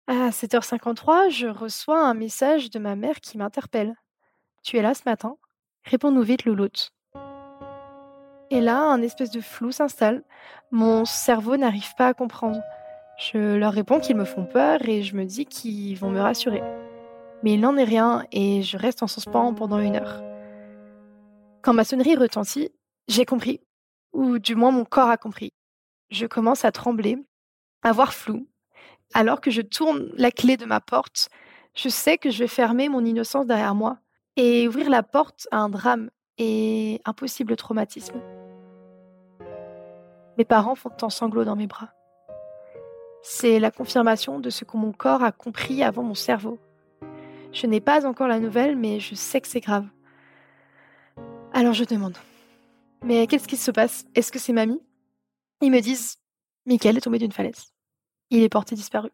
À 0.07 0.31
7h53, 0.31 1.29
je 1.29 1.47
reçois 1.47 2.01
un 2.01 2.13
message 2.13 2.69
de 2.71 2.79
ma 2.79 2.97
mère 2.97 3.21
qui 3.21 3.37
m'interpelle. 3.37 3.95
Tu 4.63 4.77
es 4.77 4.81
là 4.81 4.93
ce 4.93 5.03
matin? 5.05 5.37
Réponds-nous 5.85 6.23
vite, 6.23 6.43
Louloute. 6.43 6.91
Et 8.51 8.61
là, 8.61 8.81
un 8.81 9.01
espèce 9.01 9.29
de 9.29 9.41
flou 9.41 9.71
s'installe. 9.71 10.23
Mon 10.71 11.05
cerveau 11.05 11.55
n'arrive 11.57 11.93
pas 11.95 12.07
à 12.07 12.13
comprendre. 12.13 12.61
Je 13.17 13.57
leur 13.57 13.73
réponds 13.73 13.99
qu'ils 13.99 14.15
me 14.15 14.25
font 14.25 14.45
peur 14.45 14.79
et 14.87 15.03
je 15.03 15.15
me 15.15 15.25
dis 15.25 15.45
qu'ils 15.45 15.97
vont 15.97 16.09
me 16.09 16.21
rassurer. 16.21 16.63
Mais 17.43 17.53
il 17.53 17.59
n'en 17.59 17.77
est 17.77 17.83
rien 17.83 18.25
et 18.31 18.63
je 18.63 18.77
reste 18.77 19.03
en 19.03 19.07
suspens 19.07 19.53
pendant 19.53 19.79
une 19.79 19.97
heure. 19.97 20.23
Quand 21.61 21.73
ma 21.73 21.83
sonnerie 21.83 22.15
retentit, 22.15 22.71
j'ai 23.07 23.25
compris, 23.25 23.61
ou 24.13 24.39
du 24.39 24.55
moins 24.55 24.71
mon 24.71 24.85
corps 24.85 25.09
a 25.09 25.17
compris. 25.17 25.51
Je 26.09 26.25
commence 26.25 26.65
à 26.65 26.71
trembler, 26.71 27.17
à 27.83 27.91
voir 27.91 28.13
flou. 28.13 28.47
Alors 29.13 29.41
que 29.41 29.51
je 29.51 29.61
tourne 29.61 30.09
la 30.15 30.31
clé 30.31 30.57
de 30.57 30.65
ma 30.65 30.79
porte, 30.79 31.29
je 31.75 31.89
sais 31.89 32.17
que 32.17 32.29
je 32.29 32.39
vais 32.39 32.47
fermer 32.47 32.89
mon 32.89 33.05
innocence 33.05 33.45
derrière 33.45 33.75
moi 33.75 33.99
et 34.37 34.67
ouvrir 34.67 34.89
la 34.89 35.03
porte 35.03 35.47
à 35.51 35.57
un 35.57 35.69
drame 35.69 36.09
et 36.37 37.01
un 37.05 37.13
possible 37.13 37.55
traumatisme. 37.55 38.21
Mes 40.39 40.45
parents 40.45 40.75
font 40.75 40.93
en 41.01 41.09
sanglots 41.09 41.43
dans 41.43 41.57
mes 41.57 41.67
bras. 41.67 41.89
C'est 43.21 43.59
la 43.59 43.71
confirmation 43.71 44.39
de 44.39 44.49
ce 44.49 44.63
que 44.63 44.77
mon 44.77 44.93
corps 44.93 45.21
a 45.21 45.33
compris 45.33 45.83
avant 45.83 46.01
mon 46.01 46.15
cerveau. 46.15 46.57
Je 47.51 47.67
n'ai 47.67 47.81
pas 47.81 48.07
encore 48.07 48.29
la 48.29 48.39
nouvelle, 48.39 48.77
mais 48.77 49.01
je 49.01 49.15
sais 49.15 49.41
que 49.41 49.49
c'est 49.49 49.59
grave. 49.59 49.85
Alors 51.51 51.73
je 51.73 51.83
demande. 51.83 52.17
Mais 53.03 53.27
qu'est-ce 53.27 53.49
qui 53.49 53.57
se 53.57 53.69
passe? 53.69 54.05
Est-ce 54.15 54.31
que 54.31 54.39
c'est 54.39 54.53
mamie? 54.53 54.81
Ils 55.59 55.71
me 55.71 55.81
disent 55.81 56.15
Michael 56.65 56.95
est 56.95 57.01
tombé 57.01 57.19
d'une 57.19 57.33
falaise. 57.33 57.73
Il 58.29 58.41
est 58.41 58.47
porté 58.47 58.75
disparu. 58.75 59.09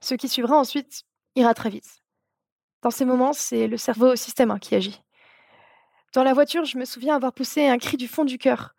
Ce 0.00 0.16
qui 0.16 0.28
suivra 0.28 0.58
ensuite 0.58 1.04
ira 1.36 1.54
très 1.54 1.70
vite. 1.70 2.02
Dans 2.82 2.90
ces 2.90 3.04
moments, 3.04 3.32
c'est 3.32 3.68
le 3.68 3.76
cerveau 3.76 4.14
au 4.14 4.16
système 4.16 4.50
hein, 4.50 4.58
qui 4.58 4.74
agit. 4.74 5.00
Dans 6.14 6.24
la 6.24 6.34
voiture, 6.34 6.64
je 6.64 6.78
me 6.78 6.84
souviens 6.84 7.14
avoir 7.14 7.32
poussé 7.32 7.68
un 7.68 7.78
cri 7.78 7.96
du 7.96 8.08
fond 8.08 8.24
du 8.24 8.38
cœur. 8.38 8.74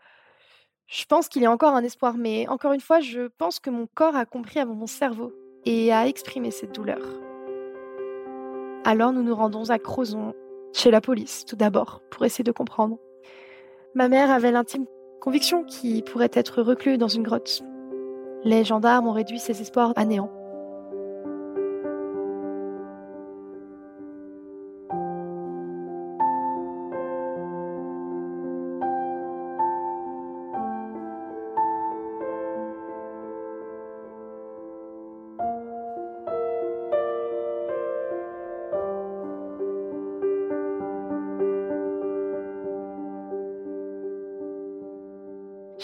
Je 0.88 1.06
pense 1.06 1.30
qu'il 1.30 1.42
y 1.42 1.46
a 1.48 1.52
encore 1.52 1.74
un 1.74 1.84
espoir, 1.84 2.16
mais 2.16 2.48
encore 2.48 2.74
une 2.74 2.82
fois, 2.82 3.00
je 3.00 3.28
pense 3.40 3.60
que 3.60 3.72
mon 3.72 3.88
corps 3.88 4.16
a 4.16 4.26
compris 4.26 4.60
avant 4.60 4.76
mon 4.76 4.86
cerveau 4.86 5.34
et 5.66 5.92
a 5.92 6.08
exprimé 6.08 6.52
cette 6.52 6.76
douleur. 6.76 7.02
Alors 8.84 9.12
nous 9.12 9.24
nous 9.24 9.36
rendons 9.36 9.72
à 9.72 9.80
Crozon, 9.80 10.36
chez 10.74 10.92
la 10.92 11.02
police 11.02 11.44
tout 11.46 11.56
d'abord, 11.56 12.02
pour 12.12 12.24
essayer 12.24 12.44
de 12.44 12.52
comprendre. 12.52 13.00
Ma 13.96 14.10
mère 14.10 14.30
avait 14.30 14.52
l'intime 14.52 14.86
conviction 15.22 15.64
qu'il 15.64 16.04
pourrait 16.04 16.30
être 16.34 16.62
reclus 16.62 17.00
dans 17.00 17.08
une 17.08 17.24
grotte. 17.24 17.64
Les 18.44 18.64
gendarmes 18.64 19.08
ont 19.08 19.12
réduit 19.12 19.40
ses 19.40 19.60
espoirs 19.62 19.94
à 19.96 20.06
néant. 20.06 20.30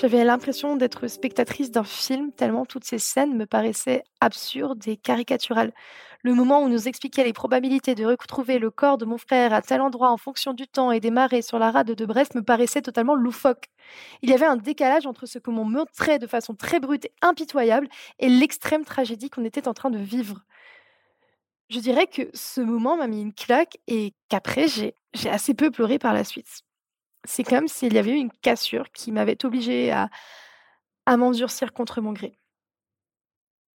J'avais 0.01 0.23
l'impression 0.23 0.77
d'être 0.77 1.07
spectatrice 1.07 1.69
d'un 1.69 1.83
film 1.83 2.31
tellement 2.31 2.65
toutes 2.65 2.85
ces 2.85 2.97
scènes 2.97 3.37
me 3.37 3.45
paraissaient 3.45 4.03
absurdes 4.19 4.87
et 4.87 4.97
caricaturales. 4.97 5.73
Le 6.23 6.33
moment 6.33 6.63
où 6.63 6.69
nous 6.69 6.87
expliquait 6.87 7.23
les 7.23 7.33
probabilités 7.33 7.93
de 7.93 8.05
retrouver 8.05 8.57
le 8.57 8.71
corps 8.71 8.97
de 8.97 9.05
mon 9.05 9.19
frère 9.19 9.53
à 9.53 9.61
tel 9.61 9.79
endroit 9.79 10.09
en 10.09 10.17
fonction 10.17 10.53
du 10.53 10.67
temps 10.67 10.91
et 10.91 10.99
des 10.99 11.11
marées 11.11 11.43
sur 11.43 11.59
la 11.59 11.69
rade 11.69 11.91
de 11.91 12.05
Brest 12.07 12.33
me 12.33 12.41
paraissait 12.41 12.81
totalement 12.81 13.13
loufoque. 13.13 13.65
Il 14.23 14.31
y 14.31 14.33
avait 14.33 14.47
un 14.47 14.55
décalage 14.55 15.05
entre 15.05 15.27
ce 15.27 15.37
que 15.37 15.51
m'on 15.51 15.65
montrait 15.65 16.17
de 16.17 16.25
façon 16.25 16.55
très 16.55 16.79
brute 16.79 17.05
et 17.05 17.13
impitoyable 17.21 17.87
et 18.17 18.27
l'extrême 18.27 18.83
tragédie 18.83 19.29
qu'on 19.29 19.45
était 19.45 19.67
en 19.67 19.75
train 19.75 19.91
de 19.91 19.99
vivre. 19.99 20.41
Je 21.69 21.77
dirais 21.77 22.07
que 22.07 22.23
ce 22.33 22.61
moment 22.61 22.97
m'a 22.97 23.05
mis 23.05 23.21
une 23.21 23.35
claque 23.35 23.77
et 23.85 24.15
qu'après 24.29 24.67
j'ai 24.67 24.95
assez 25.29 25.53
peu 25.53 25.69
pleuré 25.69 25.99
par 25.99 26.13
la 26.15 26.23
suite. 26.23 26.63
C'est 27.23 27.43
comme 27.43 27.67
s'il 27.67 27.93
y 27.93 27.97
avait 27.97 28.11
eu 28.11 28.15
une 28.15 28.31
cassure 28.31 28.91
qui 28.91 29.11
m'avait 29.11 29.45
obligée 29.45 29.91
à, 29.91 30.09
m'endurcir 31.17 31.73
contre 31.73 32.01
mon 32.01 32.13
gré. 32.13 32.37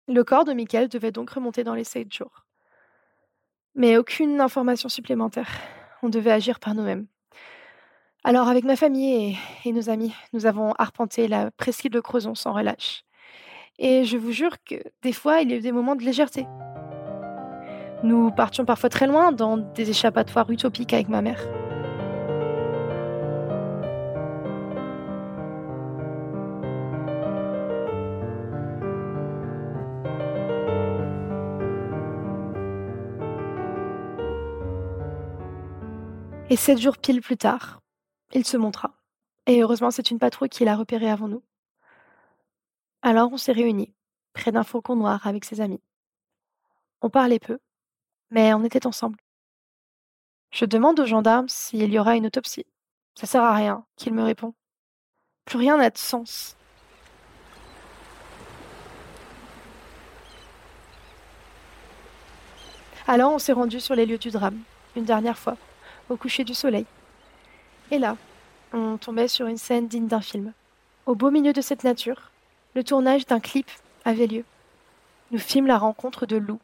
Le 0.06 0.22
corps 0.22 0.44
de 0.44 0.52
Michael 0.52 0.88
devait 0.88 1.12
donc 1.12 1.30
remonter 1.30 1.64
dans 1.64 1.74
les 1.74 1.84
sept 1.84 2.12
jours. 2.12 2.44
Mais 3.74 3.96
aucune 3.96 4.40
information 4.40 4.88
supplémentaire. 4.88 5.48
On 6.02 6.08
devait 6.08 6.32
agir 6.32 6.60
par 6.60 6.74
nous-mêmes. 6.74 7.06
Alors, 8.22 8.48
avec 8.48 8.64
ma 8.64 8.76
famille 8.76 9.36
et, 9.64 9.68
et, 9.68 9.72
nos 9.72 9.88
amis, 9.88 10.14
nous 10.32 10.46
avons 10.46 10.72
arpenté 10.72 11.26
la 11.26 11.50
presqu'île 11.52 11.90
de 11.90 12.00
Crozon 12.00 12.34
sans 12.34 12.52
relâche. 12.52 13.04
Et 13.78 14.04
je 14.04 14.16
vous 14.16 14.32
jure 14.32 14.62
que 14.64 14.76
des 15.02 15.12
fois, 15.12 15.40
il 15.40 15.50
y 15.50 15.54
a 15.54 15.56
eu 15.56 15.60
des 15.60 15.72
moments 15.72 15.96
de 15.96 16.04
légèreté. 16.04 16.46
Nous 18.04 18.30
partions 18.32 18.64
parfois 18.64 18.90
très 18.90 19.06
loin 19.06 19.32
dans 19.32 19.56
des 19.56 19.90
échappatoires 19.90 20.50
utopiques 20.50 20.92
avec 20.92 21.08
ma 21.08 21.22
mère. 21.22 21.61
Et 36.52 36.56
sept 36.56 36.78
jours 36.78 36.98
pile 36.98 37.22
plus 37.22 37.38
tard, 37.38 37.80
il 38.34 38.44
se 38.44 38.58
montra. 38.58 38.92
Et 39.46 39.62
heureusement, 39.62 39.90
c'est 39.90 40.10
une 40.10 40.18
patrouille 40.18 40.50
qui 40.50 40.66
l'a 40.66 40.76
repéré 40.76 41.08
avant 41.08 41.26
nous. 41.26 41.42
Alors 43.00 43.32
on 43.32 43.38
s'est 43.38 43.52
réunis, 43.52 43.94
près 44.34 44.52
d'un 44.52 44.62
faucon 44.62 44.94
noir 44.94 45.26
avec 45.26 45.46
ses 45.46 45.62
amis. 45.62 45.80
On 47.00 47.08
parlait 47.08 47.38
peu, 47.38 47.58
mais 48.28 48.52
on 48.52 48.64
était 48.64 48.86
ensemble. 48.86 49.18
Je 50.50 50.66
demande 50.66 51.00
aux 51.00 51.06
gendarmes 51.06 51.48
s'il 51.48 51.90
y 51.90 51.98
aura 51.98 52.16
une 52.16 52.26
autopsie. 52.26 52.66
Ça 53.14 53.26
sert 53.26 53.42
à 53.42 53.54
rien, 53.54 53.86
qu'il 53.96 54.12
me 54.12 54.22
répond. 54.22 54.52
Plus 55.46 55.56
rien 55.56 55.78
n'a 55.78 55.88
de 55.88 55.96
sens. 55.96 56.58
Alors 63.06 63.32
on 63.32 63.38
s'est 63.38 63.54
rendu 63.54 63.80
sur 63.80 63.94
les 63.94 64.04
lieux 64.04 64.18
du 64.18 64.30
drame, 64.30 64.60
une 64.96 65.06
dernière 65.06 65.38
fois 65.38 65.56
au 66.12 66.16
coucher 66.16 66.44
du 66.44 66.54
soleil. 66.54 66.86
Et 67.90 67.98
là, 67.98 68.16
on 68.72 68.96
tombait 68.96 69.28
sur 69.28 69.46
une 69.46 69.56
scène 69.56 69.88
digne 69.88 70.06
d'un 70.06 70.20
film. 70.20 70.52
Au 71.06 71.14
beau 71.14 71.30
milieu 71.30 71.52
de 71.52 71.60
cette 71.60 71.84
nature, 71.84 72.30
le 72.74 72.84
tournage 72.84 73.26
d'un 73.26 73.40
clip 73.40 73.66
avait 74.04 74.26
lieu. 74.26 74.44
Nous 75.30 75.38
fîmes 75.38 75.66
la 75.66 75.78
rencontre 75.78 76.26
de 76.26 76.36
Lou. 76.36 76.58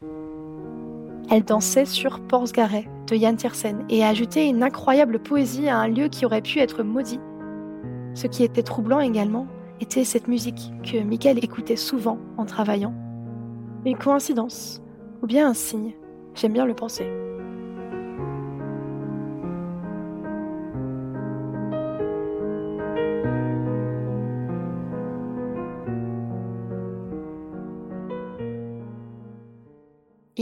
Elle 1.29 1.43
dansait 1.43 1.85
sur 1.85 2.19
Porsgaret 2.21 2.87
de 3.07 3.15
Yann 3.15 3.35
Tiersen 3.35 3.85
et 3.89 4.03
ajoutait 4.03 4.47
une 4.47 4.63
incroyable 4.63 5.19
poésie 5.19 5.69
à 5.69 5.77
un 5.77 5.87
lieu 5.87 6.07
qui 6.07 6.25
aurait 6.25 6.41
pu 6.41 6.59
être 6.59 6.83
maudit. 6.83 7.19
Ce 8.15 8.27
qui 8.27 8.43
était 8.43 8.63
troublant 8.63 8.99
également 8.99 9.47
était 9.79 10.03
cette 10.03 10.27
musique 10.27 10.71
que 10.83 10.97
Michael 11.03 11.43
écoutait 11.43 11.75
souvent 11.75 12.17
en 12.37 12.45
travaillant. 12.45 12.93
Une 13.85 13.97
coïncidence, 13.97 14.81
ou 15.21 15.27
bien 15.27 15.47
un 15.49 15.53
signe, 15.53 15.93
j'aime 16.33 16.53
bien 16.53 16.65
le 16.65 16.73
penser. 16.73 17.07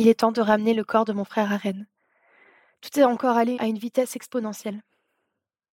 Il 0.08 0.16
temps 0.16 0.32
de 0.32 0.40
ramener 0.40 0.74
le 0.74 0.86
corps 0.86 1.04
de 1.04 1.12
mon 1.12 1.26
frère 1.26 1.52
à 1.52 1.58
Rennes. 1.58 1.86
Tout 2.80 2.98
est 2.98 3.04
encore 3.04 3.36
allé 3.36 3.58
à 3.60 3.66
une 3.66 3.78
vitesse 3.78 4.16
exponentielle. 4.16 4.82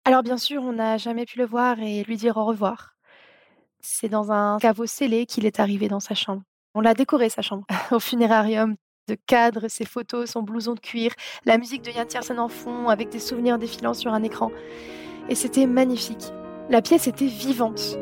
Alors 0.06 0.22
bien 0.22 0.38
sûr, 0.38 0.62
on 0.62 0.72
n'a 0.72 0.96
jamais 0.96 1.26
pu 1.26 1.36
le 1.36 1.44
voir 1.44 1.78
et 1.80 2.02
lui 2.04 2.16
dire 2.16 2.38
au 2.38 2.46
revoir. 2.46 2.94
C'est 3.80 4.08
dans 4.08 4.32
un 4.32 4.56
caveau 4.58 4.86
scellé 4.86 5.26
qu'il 5.26 5.44
est 5.44 5.60
arrivé 5.60 5.86
dans 5.86 6.00
sa 6.00 6.14
chambre. 6.14 6.40
On 6.74 6.80
l'a 6.80 6.94
décoré 6.94 7.28
sa 7.28 7.42
chambre 7.42 7.66
au 7.90 7.98
funérarium 7.98 8.76
de 9.06 9.18
cadres, 9.26 9.68
ses 9.68 9.84
photos, 9.84 10.30
son 10.30 10.40
blouson 10.40 10.72
de 10.72 10.80
cuir, 10.80 11.12
la 11.44 11.58
musique 11.58 11.82
de 11.82 11.90
Yann 11.90 12.06
Tiersen 12.06 12.38
en 12.38 12.48
fond 12.48 12.88
avec 12.88 13.10
des 13.10 13.20
souvenirs 13.20 13.58
défilant 13.58 13.92
sur 13.92 14.14
un 14.14 14.22
écran. 14.22 14.50
Et 15.28 15.34
c'était 15.34 15.66
magnifique. 15.66 16.32
La 16.70 16.80
pièce 16.80 17.06
était 17.06 17.26
vivante. 17.26 17.98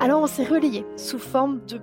Alors 0.00 0.22
on 0.22 0.26
s'est 0.26 0.44
relayé 0.44 0.84
sous 0.96 1.20
forme 1.20 1.64
de 1.66 1.80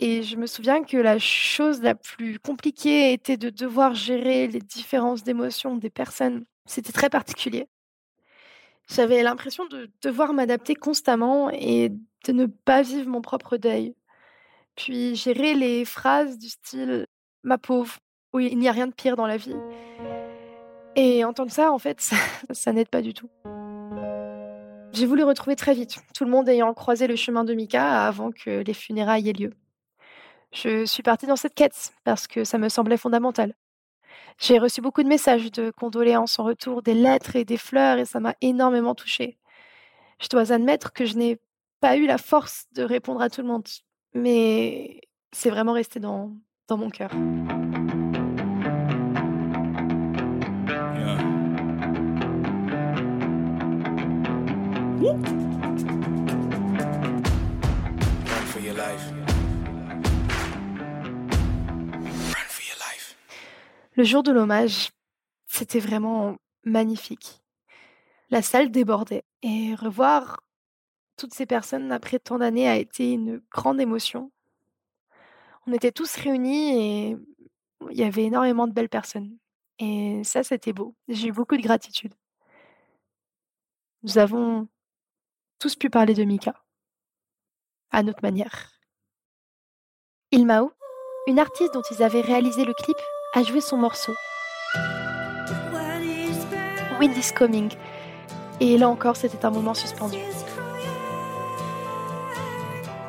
Et 0.00 0.24
je 0.24 0.36
me 0.36 0.46
souviens 0.46 0.82
que 0.82 0.96
la 0.96 1.20
chose 1.20 1.80
la 1.82 1.94
plus 1.94 2.40
compliquée 2.40 3.12
était 3.12 3.36
de 3.36 3.48
devoir 3.48 3.94
gérer 3.94 4.48
les 4.48 4.58
différences 4.58 5.22
d'émotions 5.22 5.76
des 5.76 5.90
personnes. 5.90 6.44
C'était 6.66 6.92
très 6.92 7.10
particulier. 7.10 7.68
J'avais 8.88 9.22
l'impression 9.22 9.66
de 9.66 9.88
devoir 10.02 10.32
m'adapter 10.32 10.74
constamment 10.74 11.48
et 11.50 11.90
de 12.26 12.32
ne 12.32 12.46
pas 12.46 12.82
vivre 12.82 13.08
mon 13.08 13.20
propre 13.20 13.56
deuil. 13.56 13.94
Puis 14.74 15.14
gérer 15.14 15.54
les 15.54 15.84
phrases 15.84 16.36
du 16.36 16.48
style 16.48 17.06
ma 17.44 17.56
pauvre, 17.56 17.96
oui, 18.32 18.48
il 18.50 18.58
n'y 18.58 18.68
a 18.68 18.72
rien 18.72 18.88
de 18.88 18.94
pire 18.94 19.14
dans 19.14 19.28
la 19.28 19.36
vie. 19.36 19.56
Et 20.96 21.24
entendre 21.24 21.52
ça, 21.52 21.70
en 21.70 21.78
fait, 21.78 22.00
ça, 22.00 22.16
ça 22.50 22.72
n'aide 22.72 22.88
pas 22.88 23.02
du 23.02 23.14
tout. 23.14 23.30
J'ai 24.94 25.06
voulu 25.06 25.24
retrouver 25.24 25.56
très 25.56 25.74
vite, 25.74 25.96
tout 26.14 26.24
le 26.24 26.30
monde 26.30 26.48
ayant 26.48 26.72
croisé 26.72 27.08
le 27.08 27.16
chemin 27.16 27.42
de 27.42 27.52
Mika 27.52 28.06
avant 28.06 28.30
que 28.30 28.62
les 28.62 28.74
funérailles 28.74 29.28
aient 29.28 29.32
lieu. 29.32 29.52
Je 30.52 30.86
suis 30.86 31.02
partie 31.02 31.26
dans 31.26 31.34
cette 31.34 31.56
quête 31.56 31.92
parce 32.04 32.28
que 32.28 32.44
ça 32.44 32.58
me 32.58 32.68
semblait 32.68 32.96
fondamental. 32.96 33.54
J'ai 34.38 34.56
reçu 34.60 34.80
beaucoup 34.80 35.02
de 35.02 35.08
messages 35.08 35.50
de 35.50 35.72
condoléances 35.72 36.38
en 36.38 36.44
retour, 36.44 36.80
des 36.80 36.94
lettres 36.94 37.34
et 37.34 37.44
des 37.44 37.56
fleurs, 37.56 37.98
et 37.98 38.04
ça 38.04 38.20
m'a 38.20 38.36
énormément 38.40 38.94
touchée. 38.94 39.36
Je 40.22 40.28
dois 40.28 40.52
admettre 40.52 40.92
que 40.92 41.06
je 41.06 41.16
n'ai 41.16 41.40
pas 41.80 41.96
eu 41.96 42.06
la 42.06 42.18
force 42.18 42.66
de 42.72 42.84
répondre 42.84 43.20
à 43.20 43.30
tout 43.30 43.40
le 43.40 43.48
monde, 43.48 43.66
mais 44.14 45.00
c'est 45.32 45.50
vraiment 45.50 45.72
resté 45.72 45.98
dans, 45.98 46.36
dans 46.68 46.76
mon 46.76 46.90
cœur. 46.90 47.10
Le 55.04 55.12
jour 64.02 64.22
de 64.22 64.32
l'hommage, 64.32 64.92
c'était 65.46 65.78
vraiment 65.78 66.36
magnifique. 66.64 67.42
La 68.30 68.40
salle 68.40 68.70
débordait 68.70 69.24
et 69.42 69.74
revoir 69.74 70.40
toutes 71.18 71.34
ces 71.34 71.44
personnes 71.44 71.92
après 71.92 72.18
tant 72.18 72.38
d'années 72.38 72.66
a 72.66 72.76
été 72.76 73.12
une 73.12 73.42
grande 73.50 73.82
émotion. 73.82 74.32
On 75.66 75.72
était 75.74 75.92
tous 75.92 76.16
réunis 76.16 76.80
et 76.80 77.16
il 77.90 77.96
y 77.98 78.04
avait 78.04 78.24
énormément 78.24 78.66
de 78.66 78.72
belles 78.72 78.88
personnes. 78.88 79.36
Et 79.78 80.22
ça, 80.24 80.42
c'était 80.42 80.72
beau. 80.72 80.94
J'ai 81.08 81.28
eu 81.28 81.32
beaucoup 81.32 81.58
de 81.58 81.62
gratitude. 81.62 82.14
Nous 84.02 84.16
avons 84.16 84.68
tous 85.58 85.76
pu 85.76 85.90
parler 85.90 86.14
de 86.14 86.24
Mika, 86.24 86.54
à 87.90 88.02
notre 88.02 88.22
manière. 88.22 88.70
Ilmao, 90.30 90.72
une 91.26 91.38
artiste 91.38 91.72
dont 91.74 91.82
ils 91.90 92.02
avaient 92.02 92.20
réalisé 92.20 92.64
le 92.64 92.74
clip, 92.74 92.96
a 93.34 93.42
joué 93.42 93.60
son 93.60 93.76
morceau. 93.76 94.12
Wind 97.00 97.16
is 97.16 97.32
Coming, 97.32 97.70
Et 98.60 98.78
là 98.78 98.88
encore, 98.88 99.16
c'était 99.16 99.44
un 99.44 99.50
moment 99.50 99.74
suspendu. 99.74 100.18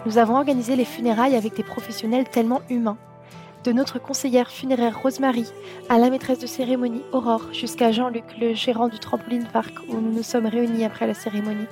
Nous 0.05 0.17
avons 0.17 0.35
organisé 0.35 0.75
les 0.75 0.85
funérailles 0.85 1.35
avec 1.35 1.55
des 1.55 1.63
professionnels 1.63 2.29
tellement 2.29 2.61
humains. 2.69 2.97
De 3.63 3.71
notre 3.71 3.97
conseillère 3.97 4.51
funéraire 4.51 5.01
Rosemary 5.01 5.47
à 5.89 5.97
la 5.97 6.11
maîtresse 6.11 6.39
de 6.39 6.45
cérémonie 6.45 7.01
Aurore 7.11 7.51
jusqu'à 7.53 7.91
Jean-Luc, 7.91 8.23
le 8.39 8.53
gérant 8.53 8.87
du 8.87 8.99
trampoline 8.99 9.47
park 9.51 9.73
où 9.89 9.95
nous 9.95 10.11
nous 10.11 10.23
sommes 10.23 10.45
réunis 10.45 10.85
après 10.85 11.07
la 11.07 11.15
cérémonie. 11.15 11.65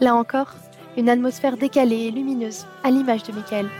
Là 0.00 0.16
encore, 0.16 0.52
une 0.96 1.08
atmosphère 1.08 1.56
décalée 1.56 2.06
et 2.06 2.10
lumineuse, 2.10 2.66
à 2.82 2.90
l'image 2.90 3.22
de 3.22 3.32
Michael. 3.32 3.70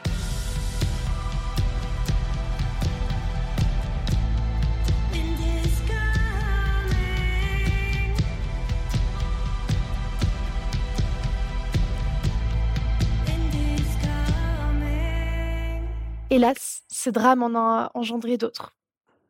Hélas, 16.30 16.82
ce 16.88 17.10
drame 17.10 17.42
en 17.42 17.54
a 17.54 17.90
engendré 17.94 18.38
d'autres. 18.38 18.74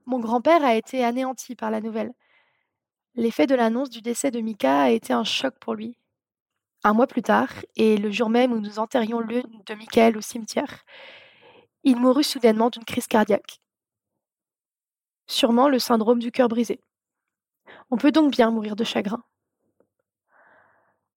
Mon 0.07 0.21
grand-père 0.21 0.65
a 0.65 0.75
été 0.75 1.05
anéanti 1.05 1.55
par 1.55 1.71
la 1.71 1.81
nouvelle. 1.81 2.13
L'effet 3.15 3.47
de 3.47 3.55
l'annonce 3.55 3.91
du 3.91 4.01
décès 4.01 4.31
de 4.31 4.41
Mika 4.41 4.83
a 4.83 4.91
été 4.91 5.13
un 5.13 5.25
choc 5.25 5.55
pour 5.61 5.75
lui. 5.75 5.97
Un 6.87 6.93
mois 6.93 7.07
plus 7.07 7.23
tard, 7.23 7.49
et 7.77 7.97
le 7.97 8.11
jour 8.11 8.29
même 8.29 8.53
où 8.53 8.61
nous 8.61 8.79
enterrions 8.79 9.21
l'une 9.21 9.63
de 9.67 9.75
Michael 9.75 10.19
au 10.19 10.21
cimetière, 10.21 10.85
il 11.83 11.97
mourut 11.97 12.25
soudainement 12.25 12.69
d'une 12.69 12.85
crise 12.85 13.07
cardiaque. 13.07 13.61
Sûrement 15.27 15.69
le 15.71 15.79
syndrome 15.79 16.19
du 16.19 16.31
cœur 16.31 16.49
brisé. 16.49 16.81
On 17.91 17.97
peut 17.97 18.13
donc 18.13 18.33
bien 18.33 18.51
mourir 18.51 18.77
de 18.77 18.85
chagrin. 18.85 19.23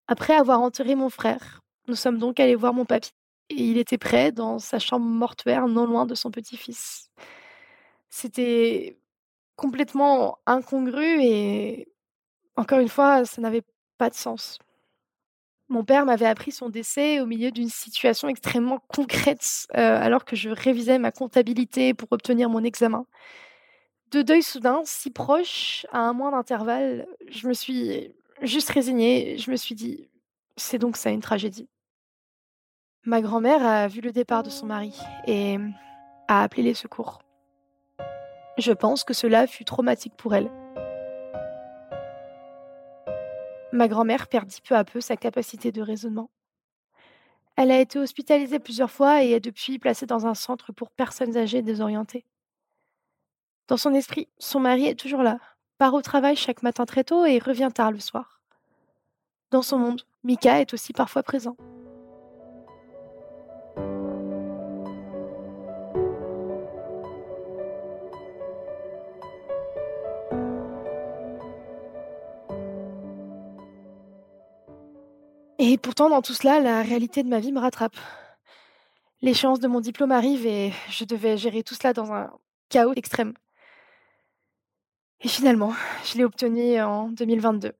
Après 0.07 0.35
avoir 0.35 0.61
enterré 0.61 0.95
mon 0.95 1.09
frère, 1.09 1.61
nous 1.87 1.95
sommes 1.95 2.17
donc 2.17 2.39
allés 2.39 2.55
voir 2.55 2.73
mon 2.73 2.85
papy 2.85 3.11
et 3.49 3.55
il 3.55 3.77
était 3.77 3.97
prêt 3.97 4.31
dans 4.31 4.59
sa 4.59 4.79
chambre 4.79 5.05
mortuaire 5.05 5.67
non 5.67 5.85
loin 5.85 6.05
de 6.05 6.15
son 6.15 6.31
petit-fils. 6.31 7.09
C'était 8.09 8.97
complètement 9.57 10.37
incongru 10.45 11.21
et 11.21 11.89
encore 12.55 12.79
une 12.79 12.89
fois, 12.89 13.25
ça 13.25 13.41
n'avait 13.41 13.63
pas 13.97 14.09
de 14.09 14.15
sens. 14.15 14.59
Mon 15.69 15.83
père 15.83 16.05
m'avait 16.05 16.25
appris 16.25 16.51
son 16.51 16.69
décès 16.69 17.19
au 17.19 17.25
milieu 17.25 17.51
d'une 17.51 17.69
situation 17.69 18.29
extrêmement 18.29 18.79
concrète 18.87 19.67
euh, 19.75 20.01
alors 20.01 20.23
que 20.23 20.35
je 20.35 20.49
révisais 20.49 20.97
ma 20.97 21.11
comptabilité 21.11 21.93
pour 21.93 22.07
obtenir 22.11 22.49
mon 22.49 22.63
examen. 22.63 23.05
De 24.11 24.21
deuil 24.21 24.43
soudain, 24.43 24.81
si 24.85 25.09
proche, 25.09 25.85
à 25.91 25.99
un 25.99 26.13
mois 26.13 26.31
d'intervalle, 26.31 27.05
je 27.27 27.47
me 27.49 27.53
suis 27.53 28.13
juste 28.41 28.69
résignée. 28.69 29.37
Je 29.37 29.51
me 29.51 29.57
suis 29.57 29.75
dit, 29.75 30.09
c'est 30.55 30.77
donc 30.77 30.95
ça 30.95 31.09
une 31.09 31.21
tragédie. 31.21 31.67
Ma 33.03 33.21
grand-mère 33.21 33.65
a 33.65 33.87
vu 33.87 33.99
le 33.99 34.11
départ 34.11 34.43
de 34.43 34.49
son 34.49 34.67
mari 34.67 34.93
et 35.25 35.57
a 36.29 36.43
appelé 36.43 36.63
les 36.63 36.73
secours. 36.73 37.19
Je 38.57 38.71
pense 38.71 39.03
que 39.03 39.13
cela 39.13 39.47
fut 39.47 39.65
traumatique 39.65 40.15
pour 40.17 40.33
elle. 40.33 40.49
Ma 43.73 43.87
grand-mère 43.87 44.27
perdit 44.27 44.61
peu 44.61 44.75
à 44.75 44.83
peu 44.83 45.01
sa 45.01 45.17
capacité 45.17 45.71
de 45.71 45.81
raisonnement. 45.81 46.29
Elle 47.57 47.71
a 47.71 47.79
été 47.79 47.99
hospitalisée 47.99 48.59
plusieurs 48.59 48.91
fois 48.91 49.23
et 49.23 49.31
est 49.31 49.39
depuis 49.39 49.79
placée 49.79 50.05
dans 50.05 50.27
un 50.27 50.35
centre 50.35 50.71
pour 50.71 50.91
personnes 50.91 51.35
âgées 51.35 51.61
désorientées. 51.61 52.23
Dans 53.67 53.77
son 53.77 53.93
esprit, 53.93 54.29
son 54.37 54.59
mari 54.59 54.85
est 54.85 54.99
toujours 54.99 55.23
là, 55.23 55.39
part 55.77 55.93
au 55.93 56.01
travail 56.01 56.35
chaque 56.35 56.63
matin 56.63 56.85
très 56.85 57.03
tôt 57.03 57.25
et 57.25 57.39
revient 57.39 57.71
tard 57.73 57.91
le 57.91 57.99
soir. 57.99 58.41
Dans 59.51 59.61
son 59.61 59.79
monde, 59.79 60.03
Mika 60.23 60.61
est 60.61 60.73
aussi 60.73 60.93
parfois 60.93 61.23
présent. 61.23 61.57
Et 75.59 75.77
pourtant, 75.77 76.09
dans 76.09 76.21
tout 76.21 76.33
cela, 76.33 76.59
la 76.59 76.83
réalité 76.83 77.23
de 77.23 77.29
ma 77.29 77.39
vie 77.39 77.51
me 77.51 77.59
rattrape. 77.59 77.95
L'échéance 79.21 79.59
de 79.59 79.67
mon 79.67 79.79
diplôme 79.79 80.11
arrive 80.11 80.45
et 80.45 80.71
je 80.89 81.03
devais 81.03 81.37
gérer 81.37 81.63
tout 81.63 81.73
cela 81.73 81.93
dans 81.93 82.13
un 82.13 82.31
chaos 82.69 82.93
extrême. 82.95 83.33
Et 85.21 85.27
finalement, 85.27 85.73
je 86.05 86.17
l'ai 86.17 86.23
obtenu 86.23 86.79
en 86.79 87.09
2022. 87.09 87.71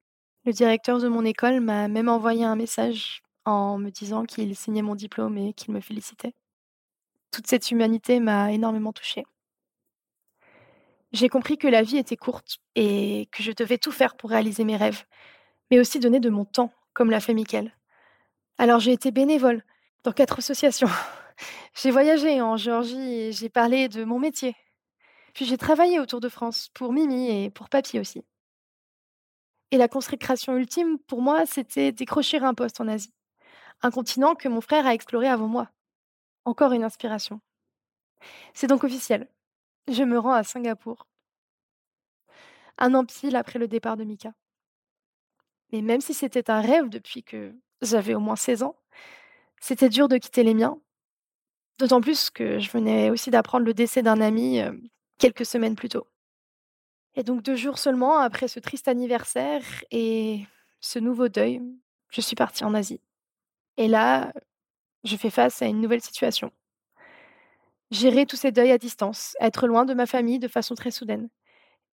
Le 0.46 0.54
directeur 0.54 1.00
de 1.00 1.08
mon 1.08 1.24
école 1.24 1.60
m'a 1.60 1.88
même 1.88 2.10
envoyé 2.10 2.44
un 2.44 2.56
message 2.56 3.22
en 3.46 3.78
me 3.78 3.92
disant 3.92 4.26
qu'il 4.26 4.56
signait 4.56 4.82
mon 4.82 4.96
diplôme 4.96 5.38
et 5.38 5.54
qu'il 5.54 5.72
me 5.74 5.80
félicitait. 5.80 6.34
Toute 7.32 7.46
cette 7.46 7.70
humanité 7.70 8.20
m'a 8.20 8.52
énormément 8.52 8.92
touchée. 8.92 9.26
J'ai 11.12 11.30
compris 11.30 11.58
que 11.58 11.68
la 11.68 11.84
vie 11.84 11.98
était 11.98 12.18
courte 12.18 12.58
et 12.76 13.30
que 13.32 13.44
je 13.44 13.52
devais 13.52 13.78
tout 13.78 13.92
faire 13.92 14.18
pour 14.18 14.32
réaliser 14.32 14.63
mes 14.63 14.76
rêves, 14.78 15.06
mais 15.70 15.80
aussi 15.80 16.00
donner 16.00 16.20
de 16.20 16.30
mon 16.30 16.44
temps, 16.44 16.74
comme 16.97 17.12
l'a 17.12 17.19
fait 17.19 17.36
Mickaël. 17.36 17.71
Alors 18.57 18.79
j'ai 18.79 18.91
été 18.91 19.12
bénévole 19.12 19.63
dans 20.03 20.12
quatre 20.12 20.39
associations. 20.39 20.89
J'ai 21.75 21.91
voyagé 21.91 22.41
en 22.41 22.57
Géorgie 22.57 22.97
et 22.97 23.31
j'ai 23.31 23.49
parlé 23.49 23.88
de 23.88 24.03
mon 24.03 24.17
métier. 24.17 24.55
Puis 25.36 25.45
j'ai 25.45 25.60
travaillé 25.60 25.99
autour 25.99 26.21
de 26.21 26.27
France 26.27 26.69
pour 26.73 26.91
Mimi 26.91 27.29
et 27.29 27.51
pour 27.51 27.69
Papy 27.69 27.99
aussi. 27.99 28.25
Et 29.69 29.77
la 29.77 29.88
consécration 29.88 30.57
ultime, 30.57 30.97
pour 30.97 31.21
moi, 31.21 31.45
c'était 31.45 31.91
décrocher 31.91 32.39
un 32.39 32.55
poste 32.55 32.81
en 32.81 32.88
Asie. 32.88 33.13
Un 33.83 33.91
continent 33.91 34.33
que 34.33 34.47
mon 34.47 34.62
frère 34.62 34.88
a 34.88 34.95
exploré 34.95 35.27
avant 35.27 35.47
moi. 35.47 35.69
Encore 36.45 36.71
une 36.71 36.83
inspiration. 36.83 37.41
C'est 38.55 38.65
donc 38.65 38.83
officiel. 38.83 39.29
Je 39.88 40.01
me 40.01 40.17
rends 40.17 40.33
à 40.33 40.43
Singapour. 40.43 41.05
Un 42.79 42.95
an 42.95 43.05
pile 43.05 43.36
après 43.36 43.60
le 43.60 43.67
départ 43.67 43.97
de 43.97 44.03
Mika. 44.03 44.33
Mais 45.71 45.82
même 45.82 46.01
si 46.01 46.13
c'était 46.13 46.49
un 46.49 46.62
rêve 46.62 46.89
depuis 46.89 47.23
que 47.23 47.53
j'avais 47.82 48.15
au 48.15 48.19
moins 48.19 48.36
16 48.36 48.63
ans. 48.63 48.75
C'était 49.60 49.89
dur 49.89 50.08
de 50.08 50.17
quitter 50.17 50.43
les 50.43 50.53
miens. 50.53 50.80
D'autant 51.77 52.01
plus 52.01 52.30
que 52.30 52.60
je 52.60 52.71
venais 52.71 53.10
aussi 53.10 53.30
d'apprendre 53.30 53.65
le 53.65 53.73
décès 53.73 54.01
d'un 54.01 54.21
ami 54.21 54.62
quelques 55.19 55.45
semaines 55.45 55.75
plus 55.75 55.89
tôt. 55.89 56.08
Et 57.15 57.23
donc 57.23 57.41
deux 57.41 57.56
jours 57.56 57.80
seulement 57.80 58.17
après 58.19 58.47
ce 58.47 58.60
triste 58.60 58.88
anniversaire 58.88 59.63
et 59.91 60.45
ce 60.80 60.99
nouveau 60.99 61.30
deuil, 61.30 61.62
je 62.10 62.21
suis 62.21 62.36
partie 62.36 62.63
en 62.63 62.73
Asie. 62.73 63.01
Et 63.77 63.88
là, 63.88 64.34
je 65.03 65.15
fais 65.15 65.30
face 65.30 65.62
à 65.62 65.65
une 65.65 65.82
nouvelle 65.82 66.01
situation. 66.01 66.51
Gérer 67.91 68.25
tous 68.25 68.36
ces 68.36 68.51
deuils 68.51 68.71
à 68.71 68.77
distance, 68.77 69.36
être 69.39 69.67
loin 69.67 69.86
de 69.86 69.93
ma 69.93 70.06
famille 70.06 70.39
de 70.39 70.47
façon 70.47 70.75
très 70.75 70.91
soudaine. 70.91 71.30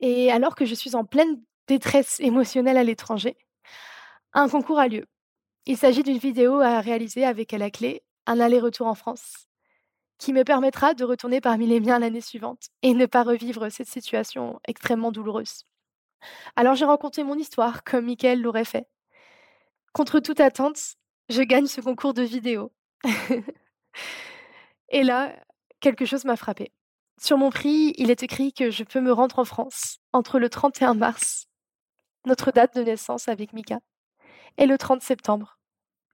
Et 0.00 0.32
alors 0.32 0.54
que 0.54 0.64
je 0.64 0.74
suis 0.74 0.94
en 0.94 1.04
pleine 1.04 1.40
détresse 1.68 2.20
émotionnelle 2.20 2.76
à 2.76 2.84
l'étranger, 2.84 3.36
un 4.34 4.48
concours 4.48 4.78
a 4.78 4.88
lieu. 4.88 5.06
Il 5.66 5.76
s'agit 5.76 6.02
d'une 6.02 6.18
vidéo 6.18 6.60
à 6.60 6.80
réaliser 6.80 7.24
avec 7.24 7.54
à 7.54 7.58
la 7.58 7.70
clé 7.70 8.02
un 8.26 8.40
aller-retour 8.40 8.86
en 8.86 8.94
France, 8.94 9.46
qui 10.18 10.32
me 10.32 10.44
permettra 10.44 10.94
de 10.94 11.04
retourner 11.04 11.40
parmi 11.40 11.66
les 11.66 11.80
miens 11.80 11.98
l'année 11.98 12.20
suivante 12.20 12.68
et 12.82 12.94
ne 12.94 13.06
pas 13.06 13.22
revivre 13.22 13.70
cette 13.70 13.88
situation 13.88 14.60
extrêmement 14.66 15.12
douloureuse. 15.12 15.64
Alors 16.56 16.74
j'ai 16.74 16.84
rencontré 16.84 17.22
mon 17.22 17.38
histoire 17.38 17.84
comme 17.84 18.06
Mickaël 18.06 18.40
l'aurait 18.40 18.64
fait. 18.64 18.88
Contre 19.92 20.20
toute 20.20 20.40
attente, 20.40 20.96
je 21.28 21.42
gagne 21.42 21.66
ce 21.66 21.80
concours 21.80 22.14
de 22.14 22.22
vidéo. 22.22 22.72
et 24.88 25.04
là, 25.04 25.34
quelque 25.80 26.04
chose 26.04 26.24
m'a 26.24 26.36
frappé. 26.36 26.72
Sur 27.20 27.38
mon 27.38 27.50
prix, 27.50 27.94
il 27.96 28.10
est 28.10 28.22
écrit 28.22 28.52
que 28.52 28.70
je 28.70 28.82
peux 28.82 29.00
me 29.00 29.12
rendre 29.12 29.38
en 29.38 29.44
France 29.44 29.98
entre 30.12 30.38
le 30.38 30.48
31 30.48 30.94
mars, 30.94 31.46
notre 32.26 32.50
date 32.50 32.74
de 32.74 32.82
naissance 32.82 33.28
avec 33.28 33.52
Mika, 33.52 33.78
et 34.58 34.66
le 34.66 34.78
30 34.78 35.02
septembre, 35.02 35.58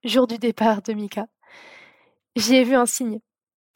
jour 0.04 0.26
du 0.26 0.38
départ 0.38 0.82
de 0.82 0.92
Mika. 0.92 1.26
J'y 2.36 2.56
ai 2.56 2.64
vu 2.64 2.74
un 2.74 2.86
signe. 2.86 3.20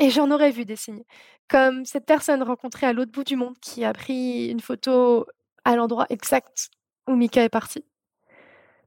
Et 0.01 0.11
j'en 0.11 0.31
aurais 0.31 0.51
vu 0.51 0.65
des 0.65 0.77
signes. 0.77 1.05
Comme 1.49 1.85
cette 1.85 2.07
personne 2.07 2.43
rencontrée 2.43 2.87
à 2.87 2.93
l'autre 2.93 3.13
bout 3.13 3.25
du 3.25 3.37
monde 3.37 3.59
qui 3.61 3.85
a 3.85 3.93
pris 3.93 4.49
une 4.49 4.61
photo 4.61 5.27
à 5.65 5.77
l'endroit 5.77 6.07
exact 6.11 6.71
où 7.07 7.15
Mika 7.15 7.45
est 7.45 7.49
parti. 7.49 7.85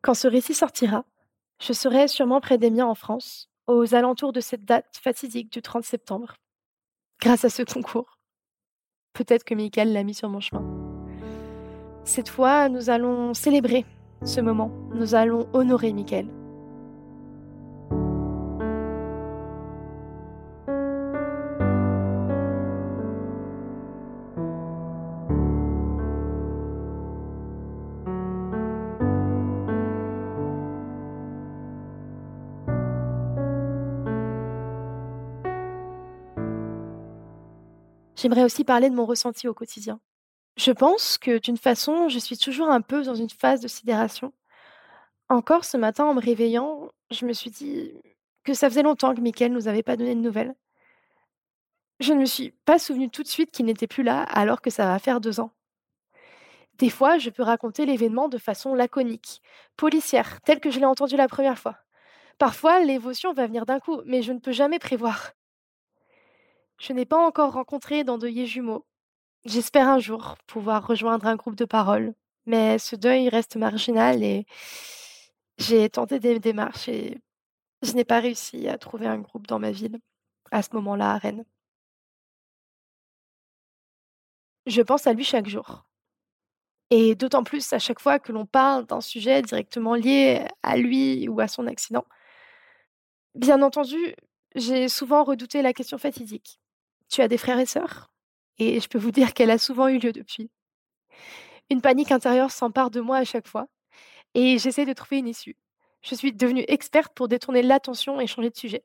Quand 0.01 0.13
ce 0.13 0.27
récit 0.27 0.53
sortira, 0.53 1.06
je 1.62 1.73
serai 1.73 2.08
sûrement 2.08 2.41
près 2.41 2.58
des 2.58 2.69
miens 2.69 2.88
en 2.88 2.95
France, 2.95 3.49
aux 3.67 3.95
alentours 3.95 4.34
de 4.34 4.39
cette 4.41 4.65
date 4.65 4.99
fatidique 5.01 5.51
du 5.51 5.62
30 5.62 5.84
septembre. 5.84 6.36
Grâce 7.21 7.45
à 7.45 7.49
ce 7.49 7.63
concours. 7.63 8.19
Peut-être 9.13 9.43
que 9.43 9.56
Michael 9.56 9.93
l'a 9.93 10.03
mis 10.03 10.13
sur 10.13 10.30
mon 10.30 10.39
chemin. 10.39 10.63
Cette 12.06 12.30
fois, 12.30 12.69
nous 12.69 12.89
allons 12.89 13.34
célébrer 13.34 13.86
ce 14.23 14.41
moment. 14.41 14.71
Nous 14.93 15.15
allons 15.15 15.47
honorer 15.53 15.93
Michael. 15.93 16.27
J'aimerais 38.17 38.43
aussi 38.43 38.63
parler 38.63 38.89
de 38.89 38.95
mon 38.95 39.06
ressenti 39.06 39.47
au 39.47 39.53
quotidien. 39.53 39.99
Je 40.58 40.72
pense 40.72 41.17
que 41.20 41.38
d'une 41.38 41.58
façon, 41.58 42.10
je 42.10 42.17
suis 42.17 42.38
toujours 42.38 42.70
un 42.70 42.82
peu 42.82 43.04
dans 43.04 43.15
une 43.15 43.30
phase 43.30 43.62
de 43.62 43.67
sidération. 43.67 44.34
Encore 45.30 45.65
ce 45.65 45.78
matin, 45.78 46.06
en 46.06 46.13
me 46.15 46.22
réveillant, 46.22 46.91
je 47.12 47.26
me 47.26 47.34
suis 47.34 47.52
dit 47.52 47.93
que 48.43 48.54
ça 48.54 48.70
faisait 48.70 48.82
longtemps 48.82 49.13
que 49.13 49.22
Mickaël 49.22 49.52
nous 49.52 49.67
avait 49.67 49.84
pas 49.84 49.96
donné 49.98 50.15
de 50.15 50.20
nouvelles. 50.20 50.56
Je 52.00 52.13
ne 52.13 52.20
me 52.20 52.26
suis 52.26 52.52
pas 52.65 52.80
souvenu 52.80 53.10
tout 53.10 53.24
de 53.24 53.28
suite 53.28 53.52
qu'il 53.52 53.65
n'était 53.65 53.88
plus 53.88 54.04
là 54.04 54.24
alors 54.24 54.62
que 54.62 54.70
ça 54.70 54.86
va 54.88 55.00
faire 55.00 55.22
deux 55.22 55.39
ans. 55.39 55.52
Des 56.80 56.89
fois, 56.89 57.17
je 57.17 57.30
peux 57.30 57.43
raconter 57.43 57.86
l'événement 57.86 58.28
de 58.30 58.38
façon 58.38 58.74
laconique, 58.74 59.41
policière, 59.78 60.41
telle 60.41 60.60
que 60.60 60.72
je 60.72 60.80
l'ai 60.80 60.86
entendu 60.86 61.17
la 61.17 61.28
première 61.28 61.58
fois. 61.60 61.78
Parfois, 62.38 62.80
l'émotion 62.84 63.34
va 63.34 63.48
venir 63.48 63.65
d'un 63.65 63.80
coup, 63.80 64.02
mais 64.06 64.22
je 64.22 64.32
ne 64.32 64.39
peux 64.39 64.52
jamais 64.52 64.80
prévoir. 64.80 65.32
Je 66.80 66.93
n'ai 66.93 67.06
pas 67.06 67.17
encore 67.17 67.54
rencontré 67.54 68.04
d'endeuillé 68.04 68.46
jumeaux. 68.46 68.86
J'espère 69.47 69.88
un 69.88 69.97
jour 69.99 70.36
pouvoir 70.45 70.86
rejoindre 70.86 71.25
un 71.25 71.36
groupe 71.38 71.55
de 71.55 71.65
parole, 71.65 72.13
mais 72.45 72.77
ce 72.79 72.95
deuil 72.95 73.29
reste 73.29 73.55
marginal 73.55 74.21
et 74.23 74.45
j'ai 75.57 75.89
tenté 75.89 76.19
des 76.19 76.39
démarches 76.39 76.89
et 76.89 77.17
je 77.83 77.93
n'ai 77.93 78.05
pas 78.05 78.19
réussi 78.19 78.67
à 78.67 78.77
trouver 78.77 79.07
un 79.07 79.19
groupe 79.19 79.47
dans 79.47 79.60
ma 79.60 79.71
ville, 79.71 79.99
à 80.51 80.62
ce 80.63 80.69
moment-là 80.75 81.13
à 81.13 81.17
Rennes. 81.17 81.45
Je 84.67 84.81
pense 84.83 85.07
à 85.07 85.13
lui 85.13 85.23
chaque 85.23 85.47
jour. 85.47 85.88
Et 86.89 87.15
d'autant 87.15 87.43
plus 87.43 87.71
à 87.73 87.79
chaque 87.79 87.99
fois 88.01 88.19
que 88.19 88.31
l'on 88.33 88.45
parle 88.45 88.86
d'un 88.86 89.01
sujet 89.01 89.41
directement 89.41 89.95
lié 89.95 90.45
à 90.63 90.77
lui 90.77 91.27
ou 91.29 91.39
à 91.39 91.47
son 91.47 91.67
accident. 91.67 92.05
Bien 93.36 93.62
entendu, 93.62 94.15
j'ai 94.55 94.89
souvent 94.89 95.23
redouté 95.23 95.62
la 95.62 95.71
question 95.73 95.97
fatidique. 95.97 96.60
Tu 97.10 97.21
as 97.21 97.27
des 97.29 97.38
frères 97.38 97.60
et 97.60 97.65
sœurs? 97.65 98.10
Et 98.60 98.80
je 98.80 98.88
peux 98.88 98.98
vous 98.98 99.12
dire 99.12 99.34
qu'elle 99.34 99.52
a 99.52 99.58
souvent 99.58 99.88
eu 99.88 100.00
lieu 100.00 100.12
depuis. 100.12 100.50
Une 101.70 101.82
panique 101.82 102.12
intérieure 102.12 102.52
s'empare 102.52 102.91
de 102.91 103.02
moi 103.02 103.17
à 103.17 103.24
chaque 103.26 103.48
fois, 103.48 103.67
et 104.34 104.58
j'essaie 104.58 104.86
de 104.86 104.93
trouver 104.93 105.20
une 105.20 105.28
issue. 105.28 105.58
Je 106.02 106.15
suis 106.15 106.32
devenue 106.32 106.63
experte 106.67 107.13
pour 107.13 107.28
détourner 107.28 107.62
l'attention 107.62 108.20
et 108.20 108.28
changer 108.28 108.50
de 108.50 108.56
sujet. 108.56 108.84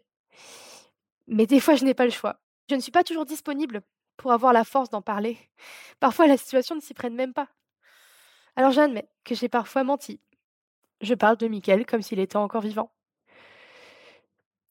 Mais 1.28 1.46
des 1.46 1.60
fois, 1.60 1.76
je 1.76 1.84
n'ai 1.84 1.94
pas 1.94 2.04
le 2.04 2.10
choix. 2.10 2.40
Je 2.68 2.74
ne 2.74 2.80
suis 2.80 2.92
pas 2.92 3.04
toujours 3.04 3.24
disponible 3.24 3.82
pour 4.16 4.32
avoir 4.32 4.52
la 4.52 4.64
force 4.64 4.90
d'en 4.90 5.02
parler. 5.02 5.38
Parfois, 6.00 6.26
la 6.26 6.36
situation 6.36 6.74
ne 6.74 6.80
s'y 6.80 6.94
prenne 6.94 7.14
même 7.14 7.32
pas. 7.32 7.48
Alors 8.56 8.72
j'admets 8.72 9.08
que 9.24 9.34
j'ai 9.34 9.48
parfois 9.48 9.84
menti. 9.84 10.20
Je 11.00 11.14
parle 11.14 11.36
de 11.36 11.48
Mickaël 11.48 11.86
comme 11.86 12.02
s'il 12.02 12.20
était 12.20 12.36
encore 12.36 12.60
vivant. 12.60 12.92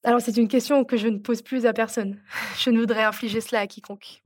Alors 0.04 0.22
c'est 0.22 0.38
une 0.38 0.48
question 0.48 0.84
que 0.84 0.98
je 0.98 1.08
ne 1.08 1.20
pose 1.20 1.42
plus 1.42 1.66
à 1.66 1.74
personne. 1.74 2.22
Je 2.58 2.70
ne 2.70 2.80
voudrais 2.80 3.04
infliger 3.04 3.42
cela 3.42 3.62
à 3.62 3.68
quiconque. 3.68 4.24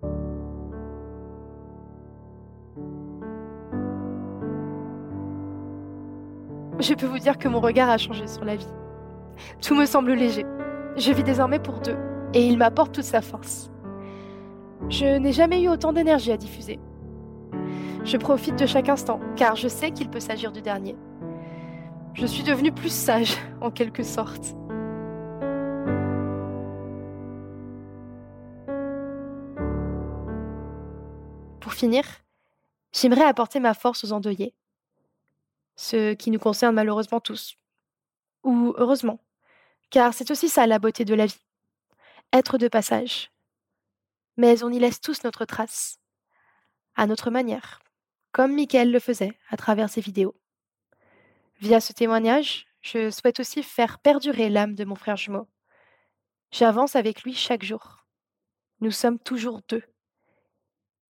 Je 6.87 6.93
peux 6.93 7.07
vous 7.07 7.17
dire 7.17 7.39
que 7.39 7.47
mon 7.47 7.61
regard 7.61 7.89
a 7.89 7.97
changé 7.97 8.27
sur 8.27 8.45
la 8.45 8.55
vie. 8.55 8.67
Tout 9.59 9.73
me 9.73 9.87
semble 9.87 10.13
léger. 10.13 10.45
Je 10.95 11.11
vis 11.11 11.23
désormais 11.23 11.57
pour 11.57 11.79
deux, 11.79 11.97
et 12.35 12.45
il 12.45 12.59
m'apporte 12.59 12.93
toute 12.93 13.05
sa 13.05 13.21
force. 13.21 13.71
Je 14.89 15.17
n'ai 15.17 15.31
jamais 15.31 15.63
eu 15.63 15.67
autant 15.67 15.93
d'énergie 15.93 16.31
à 16.31 16.37
diffuser. 16.37 16.79
Je 18.03 18.17
profite 18.17 18.59
de 18.59 18.67
chaque 18.67 18.87
instant, 18.87 19.19
car 19.35 19.55
je 19.55 19.67
sais 19.67 19.89
qu'il 19.89 20.11
peut 20.11 20.19
s'agir 20.19 20.51
du 20.51 20.61
dernier. 20.61 20.95
Je 22.13 22.27
suis 22.27 22.43
devenue 22.43 22.71
plus 22.71 22.93
sage, 22.93 23.35
en 23.61 23.71
quelque 23.71 24.03
sorte. 24.03 24.55
Pour 31.61 31.73
finir, 31.73 32.03
j'aimerais 32.93 33.25
apporter 33.25 33.59
ma 33.59 33.73
force 33.73 34.03
aux 34.03 34.13
endeuillés. 34.13 34.53
Ce 35.75 36.13
qui 36.13 36.31
nous 36.31 36.39
concerne 36.39 36.75
malheureusement 36.75 37.19
tous. 37.19 37.57
Ou 38.43 38.73
heureusement, 38.77 39.19
car 39.89 40.13
c'est 40.13 40.31
aussi 40.31 40.49
ça 40.49 40.67
la 40.67 40.79
beauté 40.79 41.05
de 41.05 41.15
la 41.15 41.25
vie. 41.25 41.43
Être 42.33 42.57
de 42.57 42.67
passage. 42.67 43.31
Mais 44.37 44.63
on 44.63 44.69
y 44.69 44.79
laisse 44.79 45.01
tous 45.01 45.23
notre 45.23 45.45
trace, 45.45 45.99
à 46.95 47.07
notre 47.07 47.31
manière 47.31 47.79
comme 48.35 48.53
Michael 48.53 48.91
le 48.91 48.99
faisait 48.99 49.31
à 49.47 49.55
travers 49.55 49.89
ses 49.89 50.01
vidéos. 50.01 50.35
Via 51.61 51.79
ce 51.79 51.93
témoignage, 51.93 52.67
je 52.81 53.09
souhaite 53.09 53.39
aussi 53.39 53.63
faire 53.63 53.97
perdurer 53.99 54.49
l'âme 54.49 54.75
de 54.75 54.83
mon 54.83 54.95
frère 54.95 55.15
jumeau. 55.15 55.47
J'avance 56.51 56.97
avec 56.97 57.23
lui 57.23 57.33
chaque 57.33 57.63
jour. 57.63 58.05
Nous 58.81 58.91
sommes 58.91 59.19
toujours 59.19 59.61
deux. 59.69 59.83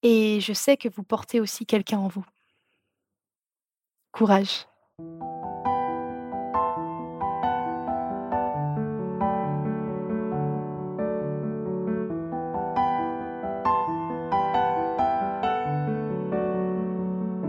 Et 0.03 0.40
je 0.40 0.53
sais 0.53 0.77
que 0.77 0.88
vous 0.88 1.05
portez 1.05 1.38
aussi 1.38 1.64
quelqu'un 1.64 1.98
en 1.98 2.09
vous. 2.09 2.27
Courage. 4.12 4.66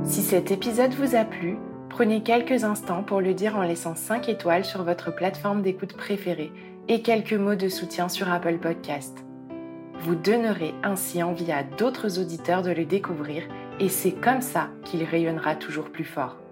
Si 0.05 0.21
cet 0.21 0.51
épisode 0.51 0.93
vous 0.93 1.15
a 1.15 1.25
plu, 1.25 1.57
prenez 1.89 2.23
quelques 2.23 2.63
instants 2.63 3.03
pour 3.03 3.19
le 3.19 3.33
dire 3.33 3.57
en 3.57 3.63
laissant 3.63 3.95
5 3.95 4.29
étoiles 4.29 4.63
sur 4.63 4.83
votre 4.83 5.13
plateforme 5.13 5.61
d'écoute 5.61 5.93
préférée 5.97 6.51
et 6.87 7.01
quelques 7.01 7.33
mots 7.33 7.55
de 7.55 7.67
soutien 7.67 8.07
sur 8.07 8.31
Apple 8.31 8.57
Podcast. 8.59 9.25
Vous 9.99 10.15
donnerez 10.15 10.73
ainsi 10.83 11.23
envie 11.23 11.51
à 11.51 11.63
d'autres 11.63 12.19
auditeurs 12.19 12.61
de 12.61 12.71
le 12.71 12.85
découvrir 12.85 13.43
et 13.79 13.89
c'est 13.89 14.11
comme 14.11 14.41
ça 14.41 14.69
qu'il 14.85 15.03
rayonnera 15.03 15.55
toujours 15.55 15.89
plus 15.89 16.05
fort. 16.05 16.42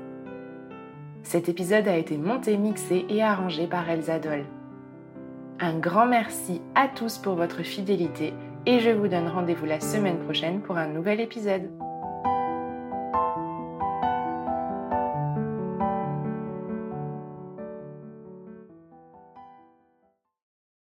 Cet 1.22 1.48
épisode 1.48 1.88
a 1.88 1.96
été 1.96 2.18
monté, 2.18 2.58
mixé 2.58 3.06
et 3.08 3.22
arrangé 3.22 3.66
par 3.66 3.88
Elsa 3.88 4.18
Doll. 4.18 4.44
Un 5.58 5.78
grand 5.78 6.04
merci 6.06 6.60
à 6.74 6.88
tous 6.88 7.16
pour 7.16 7.34
votre 7.34 7.62
fidélité 7.62 8.34
et 8.66 8.80
je 8.80 8.90
vous 8.90 9.08
donne 9.08 9.28
rendez-vous 9.28 9.64
la 9.64 9.80
semaine 9.80 10.18
prochaine 10.18 10.60
pour 10.60 10.76
un 10.76 10.88
nouvel 10.88 11.20
épisode. 11.20 11.70